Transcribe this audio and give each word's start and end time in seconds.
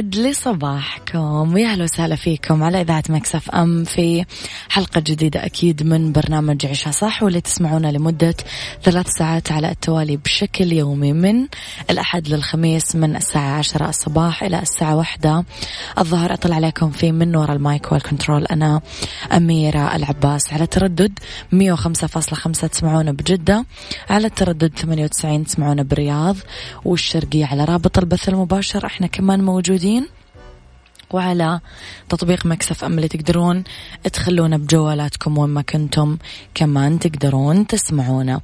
يسعد 0.00 0.16
لي 0.16 0.32
صباحكم 0.32 1.54
ويا 1.54 1.68
أهلا 1.68 1.84
وسهلا 1.84 2.16
فيكم 2.16 2.62
على 2.62 2.80
إذاعة 2.80 3.02
Mix 3.08 3.50
FM 3.50 3.84
في 3.84 4.24
حلقة 4.68 5.00
جديدة 5.00 5.44
أكيد 5.44 5.82
من 5.82 6.12
برنامج 6.12 6.66
عيشها 6.66 6.90
صح 6.90 7.22
واللي 7.22 7.40
تسمعونا 7.40 7.92
لمدة 7.92 8.34
ثلاث 8.82 9.08
ساعات 9.08 9.52
على 9.52 9.70
التوالي 9.70 10.16
بشكل 10.16 10.72
يومي 10.72 11.12
من 11.12 11.46
الأحد 11.90 12.28
للخميس 12.28 12.96
من 12.96 13.16
الساعة 13.16 13.58
عشرة 13.58 13.88
الصباح 13.88 14.42
إلى 14.42 14.62
الساعة 14.62 14.96
واحدة. 14.96 15.44
الظهر 15.98 16.32
أطلع 16.32 16.56
عليكم 16.56 16.90
في 16.90 17.12
من 17.12 17.36
وراء 17.36 17.56
المايك 17.56 17.92
والكنترول. 17.92 18.44
أنا 18.44 18.80
أميرة 19.32 19.96
العباس 19.96 20.52
على 20.52 20.66
تردد 20.66 21.18
105.5 21.52 22.68
تسمعونا 22.68 23.12
بجدة 23.12 23.64
على 24.10 24.26
التردد 24.26 24.72
98 24.78 25.44
تسمعونا 25.44 25.82
بالرياض 25.82 26.36
والشرقيه 26.84 27.46
على 27.46 27.64
رابط 27.64 27.98
البث 27.98 28.28
المباشر. 28.28 28.86
إحنا 28.86 29.06
كمان 29.06 29.44
موجودين 29.44 29.89
وعلى 31.10 31.60
تطبيق 32.08 32.46
Mix 32.46 32.84
FM 32.84 32.92
اللي 32.92 33.08
تقدرون 33.08 33.64
تخلونا 34.12 34.56
بجوالاتكم 34.56 35.38
وين 35.38 35.50
ما 35.50 35.62
كنتم 35.62 36.18
كمان 36.54 36.98
تقدرون 36.98 37.66
تسمعونا. 37.66 38.40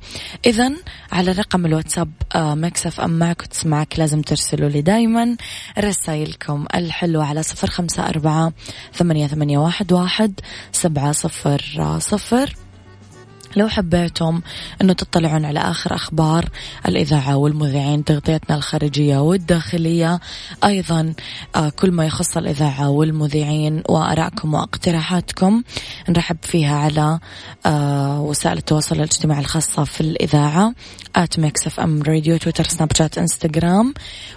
إذا 0.47 0.73
على 1.13 1.33
رقم 1.33 1.67
الواتساب 1.67 2.11
آه، 2.35 2.55
Mix 2.55 3.01
FM 3.01 3.11
معك 3.11 3.43
وتسمعك 3.43 3.99
لازم 3.99 4.23
ترسلوا 4.23 4.69
لي 4.69 4.83
دايما 4.83 5.37
رسائلكم. 5.79 6.67
الحلوة 6.75 7.25
على 7.25 7.43
صفر 7.43 7.71
خمسة 7.71 8.09
أربعة 8.09 8.53
ثمانية, 8.95 9.27
ثمانية 9.27 9.59
واحد, 9.59 9.93
واحد 9.93 10.41
سبعة 10.73 11.13
صفر 11.13 11.63
صفر. 11.99 12.66
لو 13.57 13.69
حبيتم 13.69 14.41
أنه 14.81 14.93
تطلعون 14.93 15.45
على 15.45 15.61
آخر 15.61 15.95
أخبار 15.95 16.49
الإذاعة 16.89 17.37
والمذيعين 17.37 18.05
تغطيتنا 18.05 18.57
الخارجية 18.57 19.19
والداخلية 19.19 20.21
أيضا 20.65 21.15
آه، 21.57 21.69
كل 21.69 21.91
ما 21.91 22.07
يخص 22.07 22.37
الإذاعة 22.37 22.89
والمذيعين 22.89 23.83
وأراءكم 23.89 24.55
واقتراحاتكم 24.55 25.63
نرحب 26.09 26.37
فيها 26.43 26.77
على 26.77 27.19
آه، 27.67 28.21
وسائل 28.21 28.59
التواصل 28.59 28.97
الاجتماعي 28.97 29.41
الخاصة 29.41 29.85
في 29.85 30.01
الإذاعة 30.01 30.75
at 31.17 31.39
Mix 31.39 31.67
FM 31.67 32.03
Radio 32.03 32.37
تويتر 32.37 32.65
سناب 32.65 32.97
شات 32.97 33.19
إنستغرام 33.19 33.95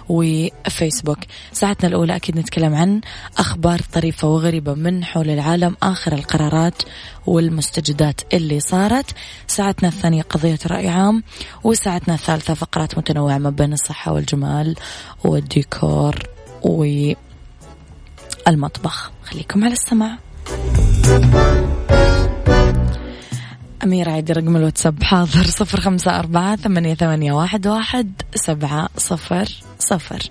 وفيسبوك. 0.08 1.18
ساعتنا 1.52 1.88
الأولى 1.88 2.16
أكيد 2.16 2.38
نتكلم 2.38 2.74
عن 2.74 3.00
أخبار 3.38 3.80
طريفة 3.92 4.28
وغريبة 4.28 4.74
من 4.74 5.04
حول 5.04 5.30
العالم 5.30 5.76
آخر 5.82 6.12
القرارات 6.12 6.82
والمستجدات 7.30 8.20
اللي 8.32 8.60
صارت. 8.60 9.14
ساعتنا 9.46 9.88
الثانية 9.88 10.22
قضية 10.22 10.58
رأي 10.66 10.88
عام 10.88 11.22
وساعتنا 11.64 12.14
الثالثة 12.14 12.54
فقرات 12.54 12.98
متنوعة 12.98 13.38
ما 13.38 13.50
بين 13.50 13.72
الصحة 13.72 14.12
والجمال 14.12 14.76
والديكور 15.24 16.14
والمطبخ. 18.46 19.12
خليكم 19.24 19.64
على 19.64 19.72
السماع. 19.72 20.18
أميرة 23.84 24.10
عيد 24.10 24.32
رقم 24.32 24.56
الواتساب 24.56 25.02
حاضر 25.02 25.44
صفر 25.60 25.80
خمسة 25.80 26.18
أربعة 26.18 26.56
ثمانية, 26.56 26.94
ثمانية 26.94 27.32
واحد, 27.32 27.66
واحد 27.66 28.12
سبعة 28.34 28.88
صفر 28.96 29.48
صفر. 29.78 30.30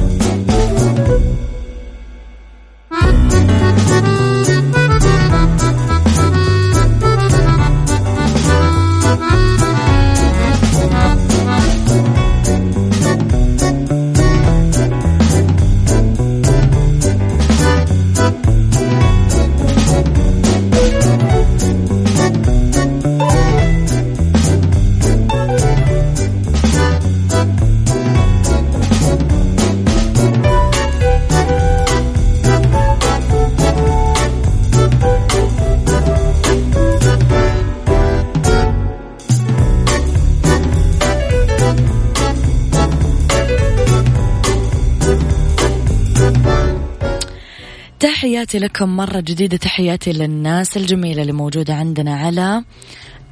تحياتي 48.51 48.67
لكم 48.67 48.95
مرة 48.95 49.19
جديدة 49.19 49.57
تحياتي 49.57 50.11
للناس 50.13 50.77
الجميلة 50.77 51.21
اللي 51.21 51.33
موجودة 51.33 51.75
عندنا 51.75 52.15
على 52.15 52.63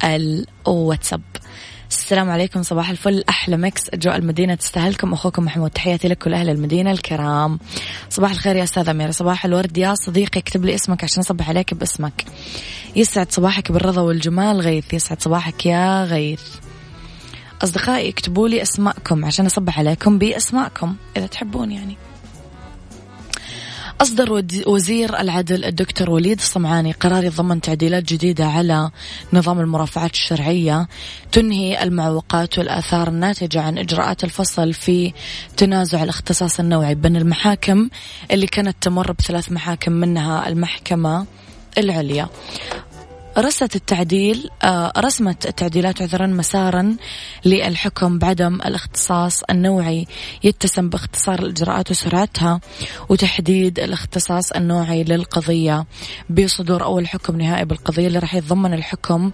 الواتساب. 0.04 1.22
السلام 1.90 2.30
عليكم 2.30 2.62
صباح 2.62 2.90
الفل. 2.90 3.24
أحلى 3.28 3.56
مكس 3.56 3.90
أجواء 3.90 4.16
المدينة 4.16 4.54
تستاهلكم. 4.54 5.12
أخوكم 5.12 5.44
محمود 5.44 5.70
تحياتي 5.70 6.08
لك 6.08 6.26
ولأهل 6.26 6.48
المدينة 6.48 6.90
الكرام. 6.90 7.58
صباح 8.10 8.30
الخير 8.30 8.56
يا 8.56 8.62
أستاذ 8.62 8.88
أميرة 8.88 9.10
صباح 9.10 9.44
الورد 9.44 9.78
يا 9.78 9.94
صديقي. 9.94 10.40
اكتب 10.40 10.64
لي 10.64 10.74
اسمك 10.74 11.04
عشان 11.04 11.20
أصبح 11.20 11.48
عليك 11.48 11.74
باسمك. 11.74 12.24
يسعد 12.96 13.32
صباحك 13.32 13.72
بالرضا 13.72 14.00
والجمال 14.00 14.60
غيث. 14.60 14.94
يسعد 14.94 15.22
صباحك 15.22 15.66
يا 15.66 16.04
غيث. 16.04 16.42
أصدقائي 17.62 18.08
اكتبوا 18.08 18.48
لي 18.48 18.62
أسماءكم 18.62 19.24
عشان 19.24 19.46
أصبح 19.46 19.78
عليكم 19.78 20.18
بأسماءكم 20.18 20.96
إذا 21.16 21.26
تحبون 21.26 21.72
يعني. 21.72 21.96
أصدر 24.00 24.44
وزير 24.66 25.20
العدل 25.20 25.64
الدكتور 25.64 26.10
وليد 26.10 26.38
الصمعاني 26.38 26.92
قرار 26.92 27.24
يتضمن 27.24 27.60
تعديلات 27.60 28.04
جديدة 28.04 28.46
على 28.46 28.90
نظام 29.32 29.60
المرافعات 29.60 30.12
الشرعية 30.12 30.88
تنهي 31.32 31.82
المعوقات 31.82 32.58
والآثار 32.58 33.08
الناتجة 33.08 33.60
عن 33.60 33.78
إجراءات 33.78 34.24
الفصل 34.24 34.72
في 34.72 35.12
تنازع 35.56 36.02
الاختصاص 36.02 36.60
النوعي 36.60 36.94
بين 36.94 37.16
المحاكم 37.16 37.88
اللي 38.30 38.46
كانت 38.46 38.76
تمر 38.80 39.12
بثلاث 39.12 39.52
محاكم 39.52 39.92
منها 39.92 40.48
المحكمة 40.48 41.26
العليا. 41.78 42.28
رست 43.38 43.76
التعديل 43.76 44.50
آه، 44.62 44.92
رسمت 44.98 45.46
التعديلات 45.46 46.02
عذرا 46.02 46.26
مسارا 46.26 46.96
للحكم 47.44 48.18
بعدم 48.18 48.54
الاختصاص 48.54 49.42
النوعي 49.50 50.06
يتسم 50.44 50.88
باختصار 50.88 51.38
الإجراءات 51.38 51.90
وسرعتها 51.90 52.60
وتحديد 53.08 53.78
الاختصاص 53.78 54.52
النوعي 54.52 55.04
للقضية. 55.04 55.86
بصدور 56.30 56.84
أول 56.84 57.08
حكم 57.08 57.36
نهائي 57.36 57.64
بالقضية 57.64 58.06
اللي 58.06 58.18
راح 58.18 58.34
يتضمن 58.34 58.74
الحكم 58.74 59.30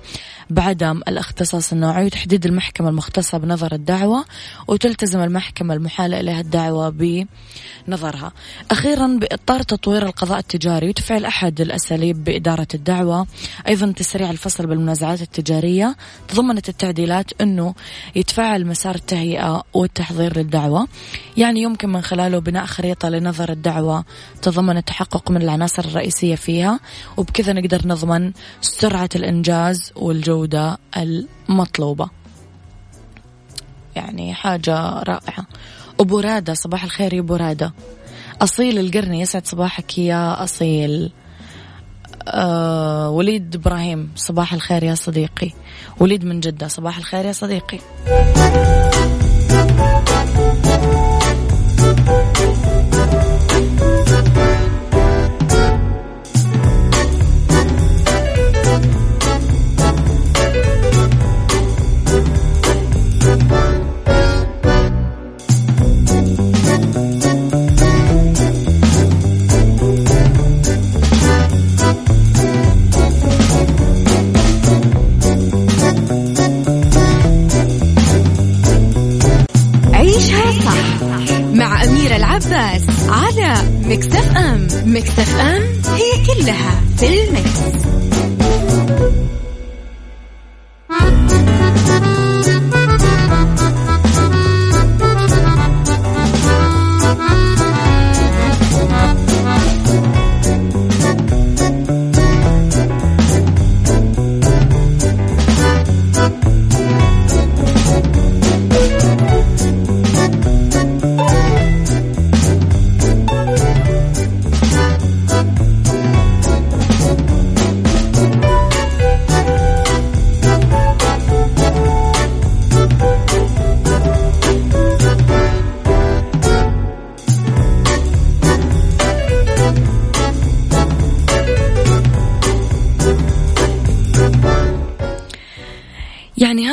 بعدم 0.50 1.00
الاختصاص 1.08 1.72
النوعي 1.72 2.06
وتحديد 2.06 2.46
المحكمة 2.46 2.88
المختصة 2.88 3.38
بنظر 3.38 3.72
الدعوة 3.72 4.24
وتلتزم 4.68 5.20
المحكمة 5.20 5.74
المحالة 5.74 6.20
اليها 6.20 6.40
الدعوة 6.40 6.88
بنظرها. 7.88 8.32
أخيرا 8.70 9.18
بإطار 9.20 9.62
تطوير 9.62 10.06
القضاء 10.06 10.38
التجاري 10.38 10.88
وتفعيل 10.88 11.24
أحد 11.24 11.60
الأساليب 11.60 12.24
بإدارة 12.24 12.68
الدعوة 12.74 13.26
أيضا 13.68 13.86
أيضا 13.86 13.92
تسريع 13.92 14.30
الفصل 14.30 14.66
بالمنازعات 14.66 15.22
التجارية 15.22 15.96
تضمنت 16.28 16.68
التعديلات 16.68 17.30
أنه 17.40 17.74
يتفاعل 18.16 18.66
مسار 18.66 18.94
التهيئة 18.94 19.62
والتحضير 19.74 20.38
للدعوة 20.38 20.88
يعني 21.36 21.62
يمكن 21.62 21.88
من 21.88 22.02
خلاله 22.02 22.38
بناء 22.38 22.66
خريطة 22.66 23.08
لنظر 23.08 23.52
الدعوة 23.52 24.04
تضمن 24.42 24.76
التحقق 24.76 25.30
من 25.30 25.42
العناصر 25.42 25.84
الرئيسية 25.84 26.34
فيها 26.34 26.80
وبكذا 27.16 27.52
نقدر 27.52 27.82
نضمن 27.84 28.32
سرعة 28.60 29.08
الإنجاز 29.16 29.92
والجودة 29.96 30.35
المطلوبة. 30.96 32.08
يعني 33.96 34.34
حاجة 34.34 35.02
رائعة. 35.02 35.46
أبو 36.00 36.20
رادة 36.20 36.54
صباح 36.54 36.84
الخير 36.84 37.14
يا 37.14 37.20
أبو 37.20 37.36
رادة. 37.36 37.72
أصيل 38.42 38.78
القرني 38.78 39.20
يسعد 39.20 39.46
صباحك 39.46 39.98
يا 39.98 40.44
أصيل. 40.44 41.12
آه 42.28 43.10
وليد 43.10 43.54
إبراهيم 43.54 44.12
صباح 44.16 44.52
الخير 44.54 44.82
يا 44.82 44.94
صديقي. 44.94 45.50
وليد 46.00 46.24
من 46.24 46.40
جدة 46.40 46.68
صباح 46.68 46.98
الخير 46.98 47.24
يا 47.24 47.32
صديقي. 47.32 47.78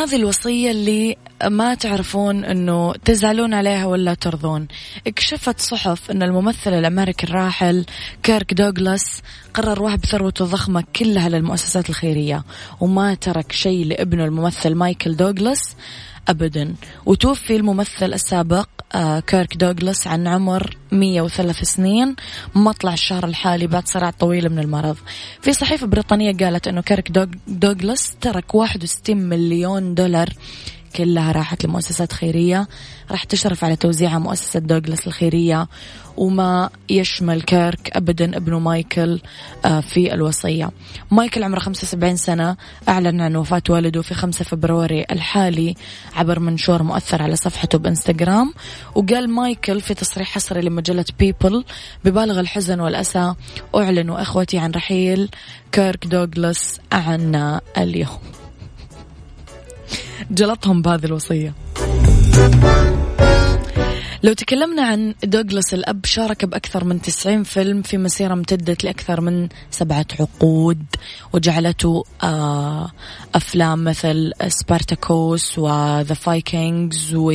هذه 0.03 0.15
الوصية 0.15 0.71
اللي 0.71 1.17
ما 1.43 1.75
تعرفون 1.75 2.45
أنه 2.45 2.93
تزعلون 2.93 3.53
عليها 3.53 3.85
ولا 3.85 4.13
ترضون. 4.13 4.67
كشفت 5.07 5.59
صحف 5.59 6.11
أن 6.11 6.23
الممثل 6.23 6.73
الأمريكي 6.73 7.27
الراحل 7.27 7.85
كيرك 8.23 8.53
دوغلاس 8.53 9.21
قرر 9.53 9.83
وهب 9.83 10.05
ثروته 10.05 10.45
الضخمة 10.45 10.83
كلها 10.95 11.29
للمؤسسات 11.29 11.89
الخيرية 11.89 12.43
وما 12.81 13.13
ترك 13.13 13.51
شيء 13.51 13.85
لابنه 13.85 14.25
الممثل 14.25 14.75
مايكل 14.75 15.15
دوغلاس 15.15 15.75
أبدا. 16.27 16.75
وتوفي 17.05 17.55
الممثل 17.55 18.13
السابق 18.13 18.67
كيرك 19.27 19.57
دوغلاس 19.57 20.07
عن 20.07 20.27
عمر 20.27 20.77
103 20.91 21.63
سنين 21.63 22.15
مطلع 22.55 22.93
الشهر 22.93 23.25
الحالي 23.25 23.67
بعد 23.67 23.87
صراع 23.87 24.09
طويل 24.09 24.49
من 24.49 24.59
المرض. 24.59 24.97
في 25.41 25.53
صحيفة 25.53 25.87
بريطانية 25.87 26.37
قالت 26.37 26.67
أنه 26.67 26.81
كيرك 26.81 27.11
دوغلاس 27.47 28.15
ترك 28.21 28.55
61 28.55 29.17
مليون 29.17 29.95
دولار 29.95 30.29
كلها 30.95 31.31
راحت 31.31 31.65
لمؤسسات 31.65 32.13
خيرية. 32.13 32.67
راح 33.11 33.23
تشرف 33.23 33.63
على 33.63 33.75
توزيعها 33.75 34.19
مؤسسة 34.19 34.59
دوغلاس 34.59 35.07
الخيرية. 35.07 35.67
وما 36.17 36.69
يشمل 36.89 37.41
كيرك 37.41 37.89
أبدا 37.93 38.37
ابنه 38.37 38.59
مايكل 38.59 39.19
آه، 39.65 39.79
في 39.79 40.13
الوصية. 40.13 40.71
مايكل 41.11 41.43
عمره 41.43 41.59
75 41.59 42.15
سنة 42.15 42.57
أعلن 42.89 43.21
عن 43.21 43.35
وفاة 43.35 43.61
والده 43.69 44.01
في 44.01 44.13
5 44.13 44.45
فبراير 44.45 45.05
الحالي 45.11 45.75
عبر 46.15 46.39
منشور 46.39 46.83
مؤثر 46.83 47.21
على 47.21 47.35
صفحته 47.35 47.77
بإنستغرام. 47.77 48.53
وقال 48.95 49.29
مايكل 49.29 49.81
في 49.81 49.93
تصريح 49.93 50.27
حصري 50.27 50.61
لمجلة 50.61 51.05
People 51.19 51.63
ببالغ 52.05 52.39
الحزن 52.39 52.79
والأسى 52.79 53.33
أعلن 53.75 54.09
أخوتي 54.09 54.57
عن 54.57 54.71
رحيل 54.71 55.29
كيرك 55.71 56.07
دوغلاس 56.07 56.79
عنا 56.91 57.61
اليوم. 57.77 58.19
جلطهم 60.31 60.81
بهذه 60.81 61.05
الوصية. 61.05 61.53
لو 64.23 64.33
تكلمنا 64.33 64.83
عن 64.87 65.15
دوغلاس 65.23 65.73
الأب 65.73 66.05
شارك 66.05 66.45
بأكثر 66.45 66.83
من 66.83 67.01
90 67.01 67.43
فيلم 67.43 67.81
في 67.81 67.97
مسيرة 67.97 68.33
امتدت 68.33 68.83
لأكثر 68.83 69.21
من 69.21 69.49
سبعة 69.71 70.05
عقود 70.19 70.85
وجعلته 71.33 72.03
آه، 72.23 72.91
أفلام 73.35 73.83
مثل 73.83 74.31
Spartacus 74.47 75.59
و 75.59 75.73
The 75.73 76.13
Vikings 76.13 77.15
و 77.15 77.31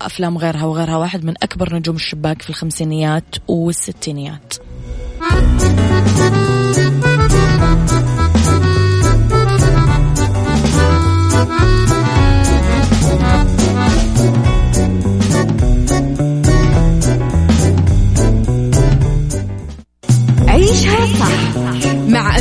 أفلام 0.00 0.38
غيرها 0.38 0.64
وغيرها 0.64 0.96
واحد 0.96 1.24
من 1.24 1.34
أكبر 1.42 1.74
نجوم 1.74 1.96
الشباك 1.96 2.42
في 2.42 2.50
الخمسينيات 2.50 3.36
والستينيات. 3.48 4.54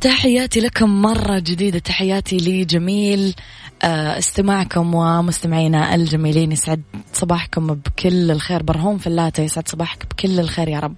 تحياتي 0.00 0.60
لكم 0.60 1.02
مرة 1.02 1.38
جديدة. 1.38 1.78
تحياتي 1.78 2.36
لجميل 2.36 3.34
آه، 3.82 4.18
استماعكم 4.18 4.94
ومستمعينا 4.94 5.94
الجميلين. 5.94 6.52
يسعد 6.52 6.82
صباحكم 7.12 7.74
بكل 7.74 8.30
الخير. 8.30 8.62
برهوم 8.62 8.98
فلاتة 8.98 9.42
يسعد 9.42 9.68
صباحك 9.68 10.06
بكل 10.10 10.40
الخير 10.40 10.68
يا 10.68 10.78
رب. 10.78 10.94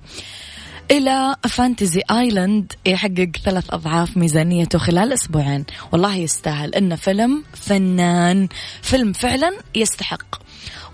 إلى 0.91 1.37
فانتزي 1.49 2.03
آيلاند 2.11 2.73
يحقق 2.87 3.31
ثلاث 3.45 3.65
أضعاف 3.71 4.17
ميزانيته 4.17 4.79
خلال 4.79 5.13
أسبوعين. 5.13 5.65
والله 5.93 6.17
يستاهل. 6.17 6.75
إنه 6.75 6.97
فيلم 6.97 7.45
فنان 7.55 8.49
فيلم 8.83 9.13
فعلا 9.13 9.53
يستحق. 9.75 10.43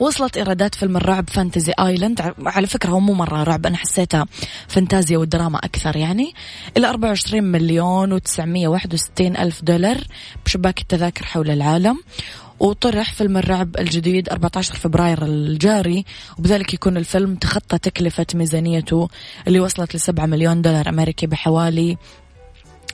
وصلت 0.00 0.36
إيرادات 0.36 0.74
فيلم 0.74 0.96
الرعب 0.96 1.30
فانتزي 1.30 1.72
آيلاند 1.80 2.34
على 2.46 2.66
فكرة 2.66 2.90
هو 2.90 3.00
مو 3.00 3.12
مرة 3.12 3.42
رعب 3.42 3.66
أنا 3.66 3.76
حسيتها 3.76 4.26
فانتازيا 4.68 5.18
والدراما 5.18 5.58
أكثر 5.58 5.96
يعني. 5.96 6.34
إلى 6.76 6.88
24 6.88 7.44
مليون 7.44 8.20
و961 8.20 9.20
ألف 9.20 9.62
دولار 9.62 9.98
بشباك 10.44 10.80
التذاكر 10.80 11.24
حول 11.24 11.50
العالم. 11.50 11.98
وطرح 12.60 13.12
فيلم 13.12 13.36
الرعب 13.36 13.76
الجديد 13.78 14.28
14 14.28 14.74
فبراير 14.74 15.24
الجاري 15.24 16.04
وبذلك 16.38 16.74
يكون 16.74 16.96
الفيلم 16.96 17.34
تخطى 17.34 17.78
تكلفة 17.78 18.26
ميزانيته 18.34 19.08
اللي 19.46 19.60
وصلت 19.60 19.94
ل 19.94 20.00
7 20.00 20.26
مليون 20.26 20.62
دولار 20.62 20.88
أمريكي 20.88 21.26
بحوالي 21.26 21.96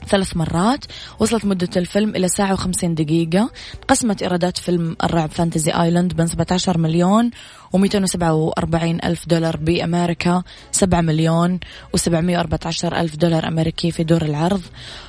ثلاث 0.07 0.37
مرات. 0.37 0.85
وصلت 1.19 1.45
مدة 1.45 1.69
الفيلم 1.77 2.15
إلى 2.15 2.27
ساعة 2.27 2.53
وخمسين 2.53 2.95
دقيقة. 2.95 3.49
قسمت 3.87 4.21
إيرادات 4.21 4.57
فيلم 4.57 4.95
الرعب 5.03 5.29
فانتزي 5.29 5.71
آيلاند 5.71 6.13
بين 6.13 6.27
17 6.27 6.77
مليون 6.77 7.31
و247 7.77 9.05
ألف 9.05 9.27
دولار 9.27 9.57
بأمريكا 9.57 10.43
7 10.71 11.01
مليون 11.01 11.59
و714 11.97 12.93
ألف 12.93 13.15
دولار 13.15 13.47
أمريكي 13.47 13.91
في 13.91 14.03
دور 14.03 14.21
العرض. 14.21 14.61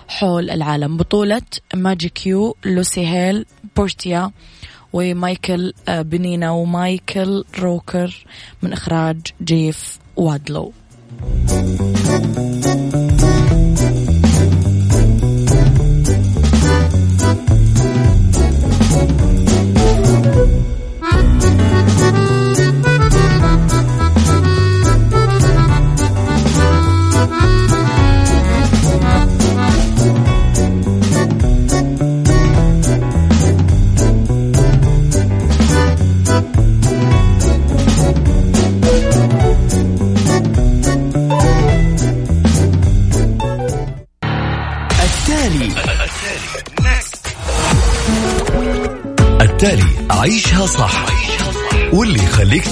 حول 0.08 0.50
العالم. 0.50 0.96
بطولة 0.96 1.42
ماجي 1.74 2.08
كيو 2.08 2.56
لوسي 2.64 3.06
هيل 3.06 3.46
بورتيا 3.76 4.30
ومايكل 4.92 5.72
آه، 5.88 6.02
بنينا 6.02 6.50
ومايكل 6.50 7.44
روكر 7.58 8.26
من 8.62 8.72
إخراج 8.72 9.20
جيف 9.42 9.98
وادلو. 10.16 10.72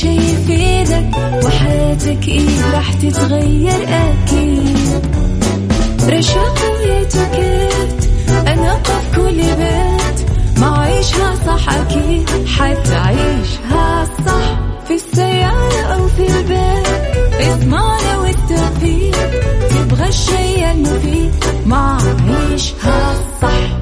شي 0.00 0.16
يفيدك 0.16 1.10
وحياتك 1.44 2.28
إيه 2.28 2.72
راح 2.74 2.92
تتغير 2.92 3.88
أكيد. 3.88 5.02
رشاق 6.08 6.58
ويتوكيت 6.74 8.08
أنا 8.46 8.72
قف 8.74 9.16
كل 9.16 9.36
بيت 9.36 10.30
ما 10.58 10.78
عيشها 10.80 11.34
صح 11.46 11.74
أكيد 11.74 12.30
حتعيشها 12.46 14.04
صح 14.26 14.58
في 14.88 14.94
السيارة 14.94 15.82
أو 15.94 16.08
في 16.08 16.26
البيت. 16.38 16.86
اسمعنا 17.40 18.18
والتوفيق 18.18 19.16
تبغى 19.70 20.08
الشيء 20.08 20.70
المفيد 20.70 21.32
ما 21.66 21.98
عيشها 22.50 23.14
صح. 23.42 23.81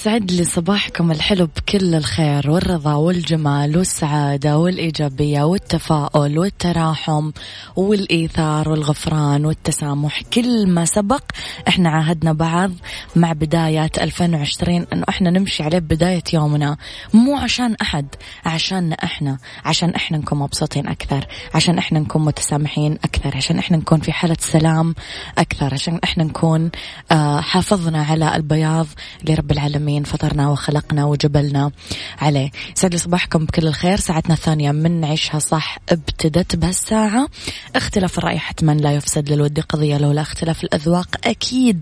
يسعد 0.00 0.32
لي 0.32 0.44
صباحكم 0.44 1.10
الحلو 1.10 1.46
بكل 1.46 1.94
الخير 1.94 2.50
والرضا 2.50 2.94
والجمال 2.94 3.76
والسعادة 3.78 4.58
والإيجابية 4.58 5.42
والتفاؤل 5.42 6.38
والتراحم 6.38 7.30
والإيثار 7.76 8.68
والغفران 8.68 9.44
والتسامح. 9.44 10.22
كل 10.22 10.66
ما 10.66 10.84
سبق 10.84 11.22
إحنا 11.68 11.90
عاهدنا 11.90 12.32
بعض 12.32 12.70
مع 13.16 13.32
بداية 13.32 13.90
2020 14.00 14.86
إنه 14.92 15.04
إحنا 15.08 15.30
نمشي 15.30 15.62
عليه 15.62 15.78
بداية 15.78 16.22
يومنا. 16.32 16.76
مو 17.14 17.36
عشان 17.36 17.76
أحد 17.82 18.06
عشاننا 18.46 18.96
إحنا. 19.04 19.38
عشان 19.64 19.90
إحنا 19.90 20.18
نكون 20.18 20.38
مبسوطين 20.38 20.88
أكثر. 20.88 21.26
عشان 21.54 21.78
إحنا 21.78 21.98
نكون 21.98 22.24
متسامحين 22.24 22.98
أكثر. 23.04 23.36
عشان 23.36 23.58
إحنا 23.58 23.76
نكون 23.76 24.00
في 24.00 24.12
حالة 24.12 24.36
سلام 24.40 24.94
أكثر. 25.38 25.74
عشان 25.74 26.00
إحنا 26.04 26.24
نكون 26.24 26.70
آه 27.12 27.40
حافظنا 27.40 28.02
على 28.02 28.36
البياض 28.36 28.86
لرب 29.28 29.50
العالمين. 29.52 29.89
مين 29.90 30.04
فطرنا 30.04 30.48
وخلقنا 30.48 31.04
وجبلنا 31.04 31.70
عليه. 32.18 32.50
سعد 32.74 32.96
صباحكم 32.96 33.44
بكل 33.44 33.66
الخير. 33.66 33.96
ساعتنا 33.96 34.34
الثانية 34.34 34.72
من 34.72 35.04
عيشها 35.04 35.38
صح 35.38 35.78
ابتدت 35.88 36.56
بهالساعة. 36.56 37.28
اختلاف 37.76 38.18
الرأي 38.18 38.38
حتما 38.38 38.72
لا 38.72 38.92
يفسد 38.92 39.32
للود 39.32 39.60
قضية 39.60 39.98
لولا 39.98 40.20
اختلاف 40.20 40.64
الأذواق 40.64 41.08
أكيد 41.24 41.80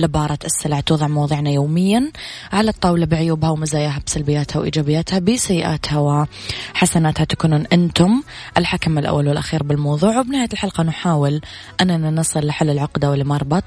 لبارة 0.00 0.38
السلع 0.44 0.80
توضع 0.80 1.08
مواضعنا 1.08 1.50
يوميا 1.50 2.12
على 2.52 2.70
الطاولة 2.70 3.06
بعيوبها 3.06 3.50
ومزاياها 3.50 4.00
بسلبياتها 4.06 4.60
وإيجابياتها 4.60 5.18
بسيئاتها 5.18 6.26
وحسناتها. 6.74 7.24
تكونون 7.24 7.66
أنتم 7.72 8.22
الحكم 8.58 8.98
الأول 8.98 9.28
والأخير 9.28 9.62
بالموضوع. 9.62 10.18
وبنهاية 10.18 10.48
الحلقة 10.52 10.82
نحاول 10.82 11.40
أننا 11.80 12.10
نصل 12.10 12.46
لحل 12.46 12.70
العقدة 12.70 13.10
ولمربط 13.10 13.64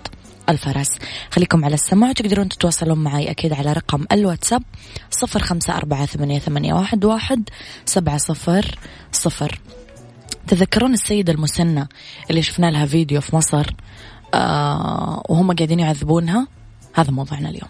الفرس. 0.49 0.89
خليكم 1.31 1.65
على 1.65 1.73
السماع 1.73 2.11
تقدرون 2.11 2.49
تتواصلون 2.49 3.03
معي 3.03 3.31
أكيد 3.31 3.53
على 3.53 3.73
رقم 3.73 4.05
الواتساب 4.11 4.63
صفر 5.11 5.39
خمسة 5.39 5.77
أربعة 5.77 6.05
ثمانية, 6.05 6.73
واحد 6.73 7.49
سبعة 7.85 8.17
صفر 8.17 8.79
صفر. 9.11 9.59
تذكرون 10.47 10.93
السيدة 10.93 11.33
المسنة 11.33 11.87
اللي 12.29 12.41
شفنا 12.41 12.71
لها 12.71 12.85
فيديو 12.85 13.21
في 13.21 13.35
مصر 13.35 13.65
آه 14.33 15.23
وهم 15.29 15.55
قاعدين 15.55 15.79
يعذبونها؟ 15.79 16.47
هذا 16.93 17.11
موضوعنا 17.11 17.49
اليوم. 17.49 17.69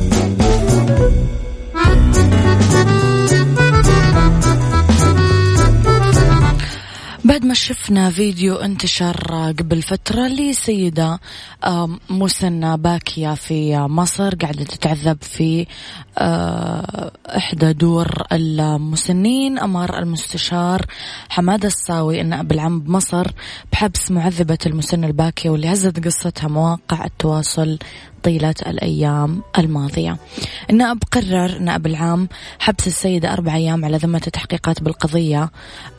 بعد 7.31 7.45
ما 7.45 7.53
شفنا 7.53 8.09
فيديو 8.09 8.55
انتشر 8.55 9.53
قبل 9.59 9.81
فترة 9.81 10.27
لسيدة 10.27 11.19
مسنة 12.09 12.75
باكية 12.75 13.33
في 13.33 13.77
مصر 13.77 14.35
قاعدة 14.35 14.63
تتعذب 14.63 15.17
في 15.21 15.67
آه، 16.17 17.11
إحدى 17.37 17.73
دور 17.73 18.23
المسنين. 18.31 19.59
أمر 19.59 19.99
المستشار 19.99 20.85
حماد 21.29 21.65
الصاوي 21.65 22.21
النائب 22.21 22.51
العام 22.51 22.79
بمصر 22.79 23.27
بحبس 23.71 24.11
معذبة 24.11 24.57
المسن 24.65 25.03
الباكية 25.03 25.49
واللي 25.49 25.73
هزت 25.73 26.05
قصتها 26.05 26.47
مواقع 26.47 27.05
التواصل 27.05 27.77
طيلة 28.23 28.55
الأيام 28.67 29.41
الماضية. 29.57 30.17
النائب 30.69 30.97
قرر 31.11 31.45
النائب 31.45 31.85
العام 31.85 32.29
حبس 32.59 32.87
السيدة 32.87 33.33
أربع 33.33 33.55
أيام 33.55 33.85
على 33.85 33.97
ذمة 33.97 34.21
التحقيقات 34.27 34.83
بالقضية 34.83 35.51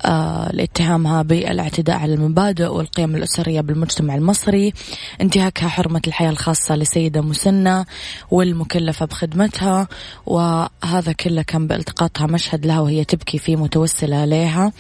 آه 0.05 0.53
لاتهامها 0.53 1.23
بالاعتداء 1.23 1.97
على 1.97 2.15
المبادئ 2.15 2.67
والقيم 2.67 3.17
الأسرية 3.17 3.61
بالمجتمع 3.61 4.15
المصري. 4.15 4.73
انتهاكها 5.21 5.69
حرمة 5.69 6.03
الحياة 6.07 6.31
الخاصة 6.31 6.77
لسيدة 6.77 7.21
مسنة 7.21 7.87
والمكلفة 8.31 9.07
بخدمتها 9.07 9.89
وهذا 10.27 11.13
كله 11.21 11.43
كان 11.43 11.67
بالتقاطها 11.67 12.27
مشهد 12.27 12.67
لها 12.67 12.81
وهي 12.81 13.05
تبكي 13.05 13.39
فيه 13.39 13.57
متوسلة 13.57 14.17
عليها 14.17 14.73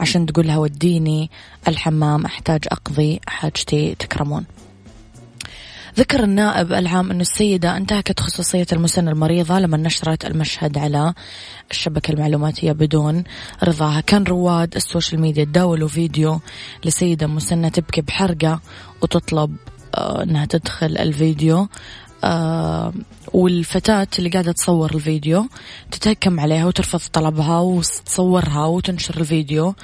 عشان 0.00 0.26
تقول 0.26 0.46
لها 0.46 0.58
وديني 0.58 1.30
الحمام 1.68 2.24
أحتاج 2.24 2.64
أقضي 2.72 3.20
حاجتي 3.26 3.94
تكرمون. 3.98 4.44
ذكر 5.98 6.24
النائب 6.24 6.72
العام 6.72 7.10
أن 7.10 7.20
السيدة 7.20 7.76
انتهكت 7.76 8.20
خصوصية 8.20 8.66
المسن 8.72 9.08
المريضة 9.08 9.58
لما 9.58 9.76
نشرت 9.76 10.24
المشهد 10.24 10.78
على 10.78 11.14
الشبكة 11.70 12.12
المعلوماتية 12.12 12.72
بدون 12.72 13.24
رضاها. 13.62 14.00
كان 14.00 14.24
رواد 14.24 14.74
ال 14.76 14.82
social 14.82 15.20
media 15.20 15.44
تداولوا 15.44 15.88
فيديو 15.88 16.40
لسيدة 16.84 17.26
مسنة 17.26 17.68
تبكي 17.68 18.00
بحرقة 18.00 18.60
وتطلب 19.02 19.56
آه، 19.94 20.22
أنها 20.22 20.44
تدخل 20.44 20.98
الفيديو. 20.98 21.68
آه 22.24 22.92
والفتاة 23.32 24.06
اللي 24.18 24.30
قاعدة 24.30 24.52
تصور 24.52 24.94
الفيديو 24.94 25.46
تتهكم 25.90 26.40
عليها 26.40 26.66
وترفض 26.66 27.00
طلبها 27.12 27.60
وتصورها 27.60 28.66
وتنشر 28.66 29.20
الفيديو. 29.20 29.74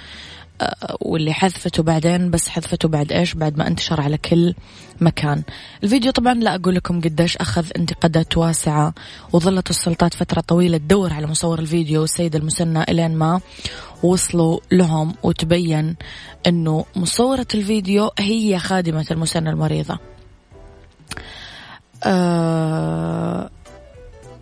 واللي 1.00 1.32
حذفته 1.32 1.82
بعدين 1.82 2.30
بس 2.30 2.48
حذفته 2.48 2.88
بعد 2.88 3.12
إيش؟ 3.12 3.34
بعد 3.34 3.58
ما 3.58 3.66
انتشر 3.66 4.00
على 4.00 4.18
كل 4.18 4.54
مكان. 5.00 5.42
الفيديو 5.84 6.12
طبعا 6.12 6.34
لا 6.34 6.54
أقول 6.54 6.74
لكم 6.74 7.00
قديش 7.00 7.36
أخذ 7.36 7.66
انتقادات 7.76 8.36
واسعة 8.36 8.94
وظلت 9.32 9.70
السلطات 9.70 10.14
فترة 10.14 10.40
طويلة 10.40 10.78
تدور 10.78 11.12
على 11.12 11.26
مصور 11.26 11.58
الفيديو 11.58 12.00
والسيدة 12.00 12.38
المسنة 12.38 12.82
إلين 12.82 13.14
ما 13.16 13.40
وصلوا 14.02 14.58
لهم 14.72 15.14
وتبين 15.22 15.96
إنه 16.46 16.84
مصورة 16.96 17.46
الفيديو 17.54 18.10
هي 18.18 18.58
خادمة 18.58 19.06
المسنة 19.10 19.50
المريضة. 19.50 19.98
آه 22.04 23.39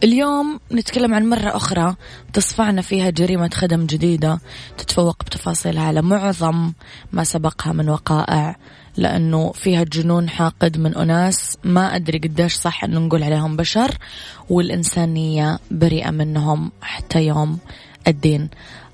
اليوم 0.05 0.61
نتكلم 0.73 1.15
عن 1.15 1.29
مرة 1.29 1.57
أخرى 1.57 1.95
تصفعنا 2.33 2.83
فيها 2.83 3.11
جريمة 3.11 3.51
خدم 3.55 3.87
جديدة 3.87 4.41
تتفوق 4.79 5.25
بتفاصيلها 5.25 5.83
على 5.83 6.03
معظم 6.03 6.73
ما 7.13 7.25
سبقها 7.25 7.73
من 7.73 7.89
وقائع 7.89 8.57
لأنه 8.97 9.53
فيها 9.53 9.85
جنون 9.85 10.29
حاقد 10.29 10.79
من 10.79 10.97
أناس 10.97 11.57
ما 11.65 11.97
أدري 11.97 12.19
قديش 12.19 12.55
صح 12.55 12.85
أنه 12.85 13.01
نقول 13.01 13.23
عليهم 13.23 13.57
بشر 13.57 13.99
والإنسانية 14.51 15.59
بريئة 15.71 16.11
منهم 16.11 16.73
حتى 16.83 17.27
يوم 17.27 17.59
الدين. 18.09 18.49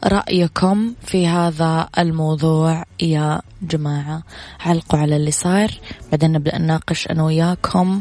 رأيكم 0.04 0.94
في 1.02 1.26
هذا 1.26 1.88
الموضوع 1.98 2.84
يا 3.00 3.40
جماعة 3.62 4.22
علقوا 4.60 4.98
على 4.98 5.16
اللي 5.16 5.30
صار 5.30 5.70
بعدين 6.10 6.32
نبدأ 6.32 6.58
نناقش 6.58 7.06
أنا 7.10 7.24
وياكم 7.24 8.00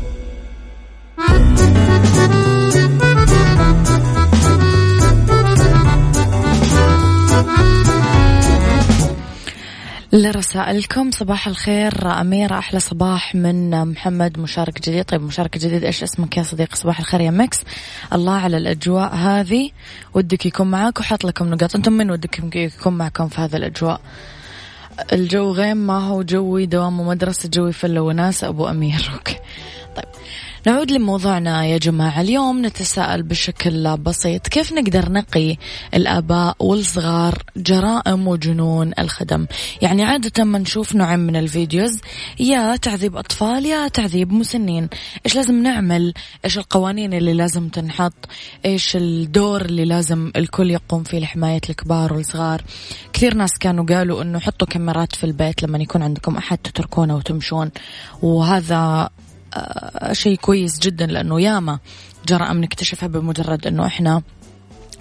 لرسائلكم 10.13 11.11
صباح 11.11 11.47
الخير. 11.47 12.21
أميرة 12.21 12.57
أحلى 12.57 12.79
صباح 12.79 13.35
من 13.35 13.85
محمد 13.87 14.39
مشارك 14.39 14.81
جديد. 14.81 15.05
طيب 15.05 15.21
مشارك 15.21 15.57
جديد 15.57 15.83
إيش 15.83 16.03
اسمك 16.03 16.37
يا 16.37 16.43
صديقي؟ 16.43 16.75
صباح 16.75 16.99
الخير 16.99 17.21
يا 17.21 17.31
Mix 17.31 17.59
الله 18.13 18.33
على 18.33 18.57
الأجواء 18.57 19.15
هذه. 19.15 19.69
ودك 20.13 20.45
يكون 20.45 20.71
معاك 20.71 20.99
وحط 20.99 21.25
لكم 21.25 21.49
نقاط. 21.49 21.75
أنتم 21.75 21.93
من 21.93 22.11
ودك 22.11 22.55
يكون 22.55 22.93
معكم 22.93 23.27
في 23.27 23.41
هذا 23.41 23.57
الأجواء؟ 23.57 24.01
الجو 25.13 25.51
غيم 25.51 25.77
ما 25.77 26.07
هو 26.07 26.23
جو 26.23 26.65
دوام 26.65 26.99
ومدرسة 26.99 27.49
جو 27.49 27.73
فلة 27.73 28.01
وناسة 28.01 28.43
أبو 28.43 28.67
أمير. 28.67 29.09
okay. 29.13 29.35
طيب. 29.95 30.05
نعود 30.67 30.91
لموضوعنا 30.91 31.65
يا 31.65 31.77
جماعة. 31.77 32.21
اليوم 32.21 32.65
نتساءل 32.65 33.23
بشكل 33.23 33.97
بسيط. 33.97 34.47
كيف 34.47 34.73
نقدر 34.73 35.11
نقي 35.11 35.57
الآباء 35.93 36.55
والصغار 36.59 37.43
جرائم 37.57 38.27
وجنون 38.27 38.91
الخدم؟ 38.99 39.47
يعني 39.81 40.03
عادة 40.03 40.43
ما 40.43 40.59
نشوف 40.59 40.95
نوعين 40.95 41.19
من 41.19 41.35
ال 41.35 41.43
videos. 41.43 41.99
يا 42.39 42.75
تعذيب 42.75 43.17
أطفال 43.17 43.65
يا 43.65 43.87
تعذيب 43.87 44.33
مسنين. 44.33 44.89
إيش 45.25 45.35
لازم 45.35 45.63
نعمل؟ 45.63 46.13
إيش 46.45 46.57
القوانين 46.57 47.13
اللي 47.13 47.33
لازم 47.33 47.69
تنحط؟ 47.69 48.13
إيش 48.65 48.95
الدور 48.95 49.61
اللي 49.61 49.85
لازم 49.85 50.31
الكل 50.35 50.71
يقوم 50.71 51.03
فيه 51.03 51.19
لحماية 51.19 51.61
الكبار 51.69 52.13
والصغار؟ 52.13 52.61
كثير 53.13 53.35
ناس 53.35 53.51
كانوا 53.59 53.85
قالوا 53.85 54.21
أنه 54.21 54.39
حطوا 54.39 54.67
كاميرات 54.67 55.15
في 55.15 55.23
البيت 55.23 55.63
لما 55.63 55.77
يكون 55.77 56.03
عندكم 56.03 56.37
أحد 56.37 56.57
تتركونه 56.57 57.15
وتمشون. 57.15 57.71
وهذا 58.21 59.09
شيء 60.11 60.35
كويس 60.35 60.79
جدا 60.79 61.05
لأنه 61.05 61.41
ياما 61.41 61.79
جرائم 62.27 62.61
نكتشفها 62.61 63.07
بمجرد 63.07 63.67
أنه 63.67 63.85
إحنا 63.85 64.21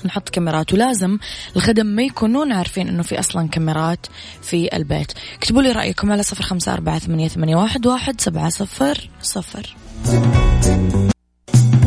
نحط 0.05 0.29
كاميرات. 0.29 0.73
ولازم 0.73 1.19
الخدم 1.57 1.87
ما 1.87 2.03
يكونون 2.03 2.53
عارفين 2.53 2.89
إنه 2.89 3.03
في 3.03 3.21
أصلا 3.21 3.49
كاميرات 3.49 4.07
في 4.43 4.77
البيت. 4.77 5.13
اكتبوا 5.39 5.63
لي 5.63 5.73
رأيكم 5.73 6.13
على 6.13 6.23
صفر 6.23 6.43
خمسة 6.43 6.73
أربعة 6.73 6.99
ثمانية, 6.99 7.29
ثمانية 7.29 7.57
واحد, 7.57 7.87
واحد 7.87 8.21
سبعة 8.21 8.49
صفر 8.49 9.11
صفر. 9.23 9.77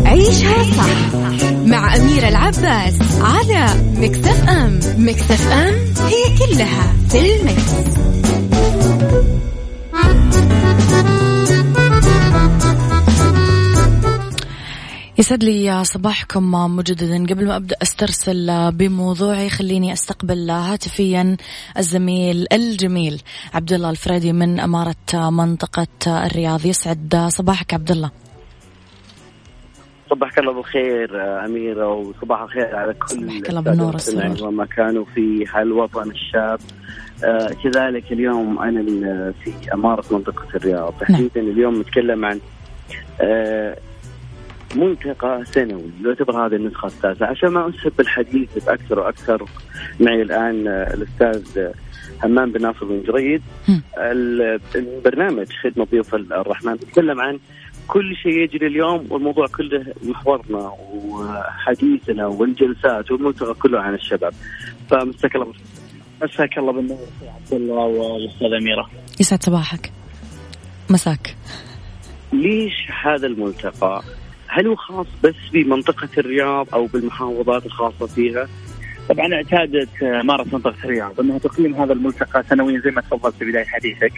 عيشها 0.06 0.64
صح 0.64 1.16
مع 1.66 1.96
أميرة 1.96 2.28
العباس 2.28 3.00
على 3.22 3.94
مكتف 3.98 4.50
أم. 4.50 4.80
مكتف 4.98 5.48
أم 5.48 5.74
هي 6.06 6.38
كلها 6.38 6.94
في 7.10 7.36
المكس. 7.36 8.23
يسعد 15.24 15.44
لي 15.44 15.84
صباحكم 15.84 16.52
مجددا. 16.52 17.26
قبل 17.34 17.48
ما 17.48 17.56
أبدأ 17.56 17.76
أسترسل 17.82 18.72
بموضوعي 18.72 19.50
خليني 19.50 19.94
أستقبل 19.94 20.50
هاتفيا 20.50 21.38
الزميل 21.78 22.46
الجميل 22.54 23.22
عبد 23.54 23.74
الله 23.74 23.90
الفريدي 23.90 24.34
من 24.34 24.60
أمارة 24.60 25.30
منطقة 25.30 25.88
الرياض. 26.08 26.66
يسعد 26.66 27.26
صباحك 27.28 27.74
عبد 27.74 27.92
الله 27.92 28.12
صبحك 30.10 30.40
الله 30.40 30.54
بالخير 30.54 31.10
أميرة 31.46 31.94
وصباح 31.94 32.42
الخير 32.42 32.76
على 32.76 32.94
كل 32.94 33.08
صباحك 33.08 33.50
الله 33.50 33.62
بالنور 33.62 33.96
وما 34.42 34.66
كانوا 34.66 35.06
في 35.16 35.46
هالوطن 35.54 36.12
الشاب. 36.12 36.60
آه 37.24 37.50
كذلك 37.64 38.12
اليوم 38.12 38.60
أنا 38.60 38.82
في 39.44 39.74
أمارة 39.74 40.06
منطقة 40.12 40.46
الرياض. 40.56 40.94
نعم. 41.10 41.28
تحديدا 41.28 41.52
اليوم 41.52 41.82
نتكلم 41.82 42.26
عن 42.26 42.40
آه 43.22 43.78
ملتقى 44.76 45.44
سنوي 45.46 45.92
يعتبر 46.06 46.46
هذه 46.46 46.56
النسخة 46.56 46.88
التاسعة 46.88 47.28
عشان 47.28 47.50
ما 47.50 47.70
أسهب 47.70 48.00
الحديث 48.00 48.66
بأكثر 48.66 49.00
وأكثر 49.00 49.46
معي 50.00 50.22
الآن 50.22 50.68
آه، 50.68 50.94
الأستاذ 50.94 51.58
آه، 51.58 51.74
همام 52.24 52.52
بن 52.52 52.62
ناصر 52.62 52.86
بن 52.86 53.04
جريد 53.08 53.42
البرنامج 54.76 55.48
خدمة 55.64 55.86
ضيوف 55.86 56.16
الرحمن. 56.16 56.74
نتكلم 56.74 57.22
عن 57.22 57.40
كل 57.88 58.16
شيء 58.16 58.32
يجري 58.32 58.68
اليوم 58.68 59.08
والموضوع 59.10 59.48
كله 59.48 59.86
محورنا 60.04 60.74
وحديثنا 60.94 62.28
والجلسات 62.28 63.12
والملتقى 63.12 63.54
كله 63.54 63.80
عن 63.80 63.94
الشباب. 63.94 64.34
فمساك 64.90 65.36
الله. 65.36 65.54
مساك 66.24 66.58
الله 66.58 66.72
بالنور. 66.72 67.08
عبد 67.22 67.54
الله 67.54 67.86
والاستاذ 67.86 68.54
أميرة. 68.62 68.90
يسعد 69.20 69.44
صباحك. 69.44 69.92
مساك. 70.90 71.36
ليش 72.34 72.74
هذا 73.04 73.28
الملتقى؟ 73.28 74.04
هل 74.54 74.68
هو 74.68 74.76
خاص 74.76 75.08
بس 75.24 75.36
بمنطقة 75.54 76.10
الرياض 76.18 76.68
أو 76.74 76.86
بالمحافظات 76.86 77.66
الخاصة 77.66 78.08
فيها؟ 78.08 78.48
طبعا 79.10 79.34
اعتادت 79.34 80.04
مارة 80.04 80.46
منطقة 80.54 80.76
الرياض 80.84 81.20
أنها 81.20 81.38
تقيم 81.38 81.76
هذا 81.76 81.94
الملتقى 81.94 82.44
سنويا 82.44 82.80
زي 82.80 82.92
ما 82.92 83.02
تفضلت 83.02 83.36
في 83.36 83.46
بداية 83.46 83.66
حديثك 83.66 84.12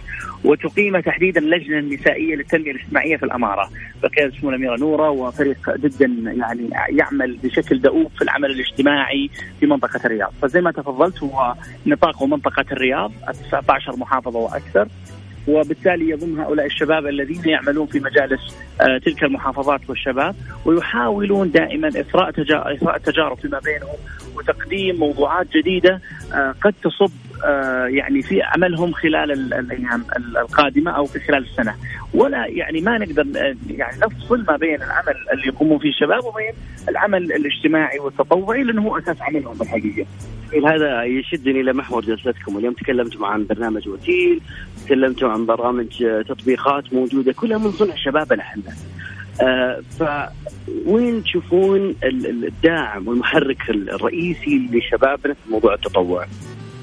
وتقيم 0.43 0.99
تحديدا 0.99 1.41
اللجنه 1.41 1.79
النسائيه 1.79 2.35
للتنمية 2.35 2.71
الاجتماعية 2.71 3.17
في 3.17 3.23
الأمارة. 3.23 3.69
بقياده 4.03 4.33
سمو 4.39 4.49
الأميرة 4.49 4.77
نورة 4.77 5.09
وفريق 5.09 5.77
جدا 5.77 6.05
يعني 6.25 6.69
يعمل 6.89 7.37
بشكل 7.43 7.81
دؤوب 7.81 8.11
في 8.15 8.21
العمل 8.21 8.51
الاجتماعي 8.51 9.29
في 9.59 9.65
منطقة 9.65 9.99
الرياض، 10.05 10.33
فزي 10.41 10.61
ما 10.61 10.71
تفضلت 10.71 11.23
هو 11.23 11.55
نطاقه 11.85 12.25
منطقة 12.25 12.65
الرياض 12.71 13.11
19 13.49 13.95
محافظة 13.95 14.39
وأكثر. 14.39 14.87
وبالتالي 15.47 16.09
يضم 16.09 16.39
هؤلاء 16.41 16.65
الشباب 16.65 17.07
الذين 17.07 17.41
يعملون 17.49 17.87
في 17.87 17.99
مجالس 17.99 18.55
آه، 18.81 18.97
تلك 18.97 19.23
المحافظات 19.23 19.89
والشباب 19.89 20.35
ويحاولون 20.65 21.51
دائما 21.51 21.87
إثراء 21.87 22.29
إثراء 22.75 22.95
التجارب 22.95 23.37
فيما 23.39 23.59
بينهم 23.59 23.95
وتقديم 24.35 24.95
موضوعات 24.95 25.47
جديدة 25.57 26.01
آه، 26.33 26.55
قد 26.61 26.73
تصب 26.83 27.11
آه، 27.45 27.85
يعني 27.85 28.21
في 28.21 28.41
عملهم 28.41 28.91
خلال 28.93 29.31
ال- 29.31 29.53
الأيام 29.53 30.03
ال- 30.17 30.37
القادمة 30.37 30.91
أو 30.91 31.05
في 31.05 31.19
خلال 31.19 31.43
السنة 31.43 31.75
ولا 32.13 32.45
يعني 32.47 32.81
ما 32.81 32.97
نقدر 32.97 33.25
يعني 33.69 33.97
نفصل 34.05 34.43
ما 34.47 34.57
بين 34.57 34.75
العمل 34.75 35.15
اللي 35.33 35.47
يقومون 35.47 35.79
فيه 35.79 35.89
الشباب 35.89 36.25
وبين 36.25 36.51
العمل 36.89 37.23
الاجتماعي 37.31 37.99
والتطوعي 37.99 38.63
لأنه 38.63 38.81
هو 38.81 38.97
أساس 38.97 39.21
عملهم 39.21 39.57
بالحقيقة. 39.57 40.05
هذا 40.67 41.03
يشدني 41.03 41.61
إلى 41.61 41.73
محور 41.73 42.01
جلستكم 42.05 42.57
اليوم 42.57 42.73
تكلمتم 42.73 43.25
عن 43.25 43.45
برنامج 43.45 43.87
وتيل 43.89 44.41
تكلمتم 44.85 45.27
عن 45.27 45.45
برامج 45.45 46.03
آه، 46.03 46.21
تطبيقات 46.21 46.93
موجودة 46.93 47.33
كلها 47.33 47.57
من 47.57 47.71
صنع 47.71 47.95
شبابنا 47.95 48.41
إحنا 48.41 48.63
آه 49.41 49.81
فوين 49.99 51.23
تشوفون 51.23 51.79
ال- 52.03 52.27
ال- 52.27 52.45
الداعم 52.45 53.07
والمحرك 53.07 53.69
الرئيسي 53.69 54.69
لشبابنا 54.71 55.33
في 55.33 55.51
موضوع 55.51 55.73
التطوع؟ 55.73 56.25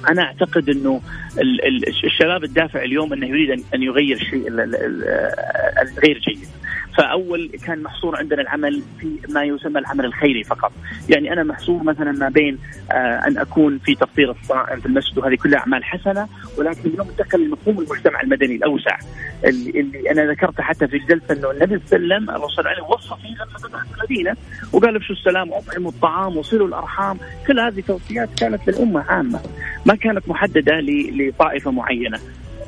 أنا 0.08 0.22
أعتقد 0.22 0.68
إنه 0.68 1.00
ال- 1.38 1.64
ال- 1.66 1.88
الشباب 2.04 2.44
الدافع 2.44 2.82
اليوم 2.82 3.12
إنه 3.12 3.26
يريد 3.26 3.64
ان 3.74 3.82
يغير 3.82 4.30
ال- 4.32 4.74
الغير 5.82 6.18
جيد. 6.18 6.38
فأول 6.96 7.50
كان 7.66 7.82
محصور 7.82 8.16
عندنا 8.16 8.42
العمل 8.42 8.82
في 9.00 9.18
ما 9.28 9.44
يسمى 9.44 9.78
العمل 9.78 10.04
الخيري 10.04 10.44
فقط، 10.44 10.72
يعني 11.08 11.32
أنا 11.32 11.42
محصور 11.42 11.82
مثلا 11.82 12.12
ما 12.12 12.28
بين 12.28 12.58
آه 12.90 12.94
أن 13.26 13.38
أكون 13.38 13.78
في 13.78 13.94
تفطير 13.94 14.30
الصائم 14.30 14.80
في 14.80 14.86
المسجد 14.86 15.18
وهذه 15.18 15.34
كلها 15.34 15.58
أعمال 15.58 15.84
حسنة 15.84 16.28
ولكن 16.58 16.90
اليوم 16.90 17.08
انتقل 17.08 17.44
لمفهوم 17.46 17.78
المجتمع 17.78 18.20
المدني 18.20 18.56
الأوسع 18.56 18.98
اللي, 19.44 20.10
أنا 20.10 20.30
ذكرته 20.30 20.62
حتى 20.62 20.88
في 20.88 20.96
الجلسه 20.96 21.34
إنه 21.34 21.50
النبي 21.50 21.80
صلى 21.86 21.96
الله 21.96 22.14
عليه 22.14 22.24
وسلم 22.24 22.30
الرسول 22.30 22.66
عليه 22.66 22.82
وصى 22.82 23.14
فيه 23.22 23.34
لما 23.34 23.68
بدات 23.68 23.86
المدينة 23.96 24.36
وقال 24.72 24.96
افشوا 24.96 25.16
السلام 25.16 25.50
واطعموا 25.50 25.90
الطعام 25.90 26.36
وصلوا 26.36 26.68
الأرحام، 26.68 27.18
كل 27.46 27.60
هذه 27.60 27.80
توصيات 27.80 28.28
كانت 28.38 28.68
للأمة 28.68 29.00
عامة 29.08 29.40
ما 29.86 29.94
كانت 29.94 30.28
محددة 30.28 30.80
لطائفة 31.12 31.70
معينة. 31.70 32.18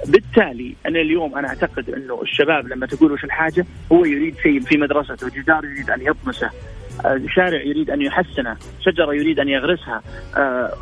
بالتالي 0.07 0.75
أنا 0.87 1.01
اليوم 1.01 1.39
أنا 1.39 1.49
أعتقد 1.49 1.91
أنه 1.91 2.23
الشباب 2.23 2.69
لما 2.69 2.87
تقول 2.87 3.13
وش 3.13 3.25
الحاجة 3.25 3.67
هو 3.93 4.05
يريد 4.05 4.37
شيء 4.43 4.61
في 4.61 4.77
مدرسته، 4.77 5.29
جدار 5.29 5.65
يريد 5.65 5.91
أن 5.91 6.01
يطمسه، 6.01 6.51
آه، 7.05 7.21
شارع 7.35 7.63
يريد 7.63 7.91
أن 7.91 8.03
يحسنه، 8.03 8.57
شجرة 8.81 9.15
يريد 9.15 9.41
أن 9.41 9.49
يغرسها، 9.49 10.03
آه، 10.37 10.73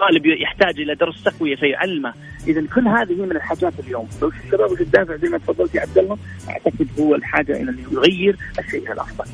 طالب 0.00 0.26
يحتاج 0.26 0.80
إلى 0.80 0.94
درس 0.94 1.22
تقوية 1.24 1.56
فيعلمه، 1.56 2.14
اذا 2.46 2.66
كل 2.74 2.88
هذه 2.88 3.22
من 3.22 3.36
الحاجات 3.36 3.72
اليوم، 3.86 4.08
لو 4.22 4.32
الشباب 4.44 4.70
وش 4.70 4.80
الدافع 4.80 5.16
زي 5.16 5.28
ما 5.28 5.38
تفضلت 5.38 5.74
يا 5.74 5.80
عبد 5.80 5.98
الله 5.98 6.18
أعتقد 6.48 6.88
هو 7.00 7.14
الحاجة 7.14 7.52
إلى 7.52 7.70
انه 7.70 7.82
يغير 7.92 8.36
الشيء 8.58 8.92
الأفضل. 8.92 9.24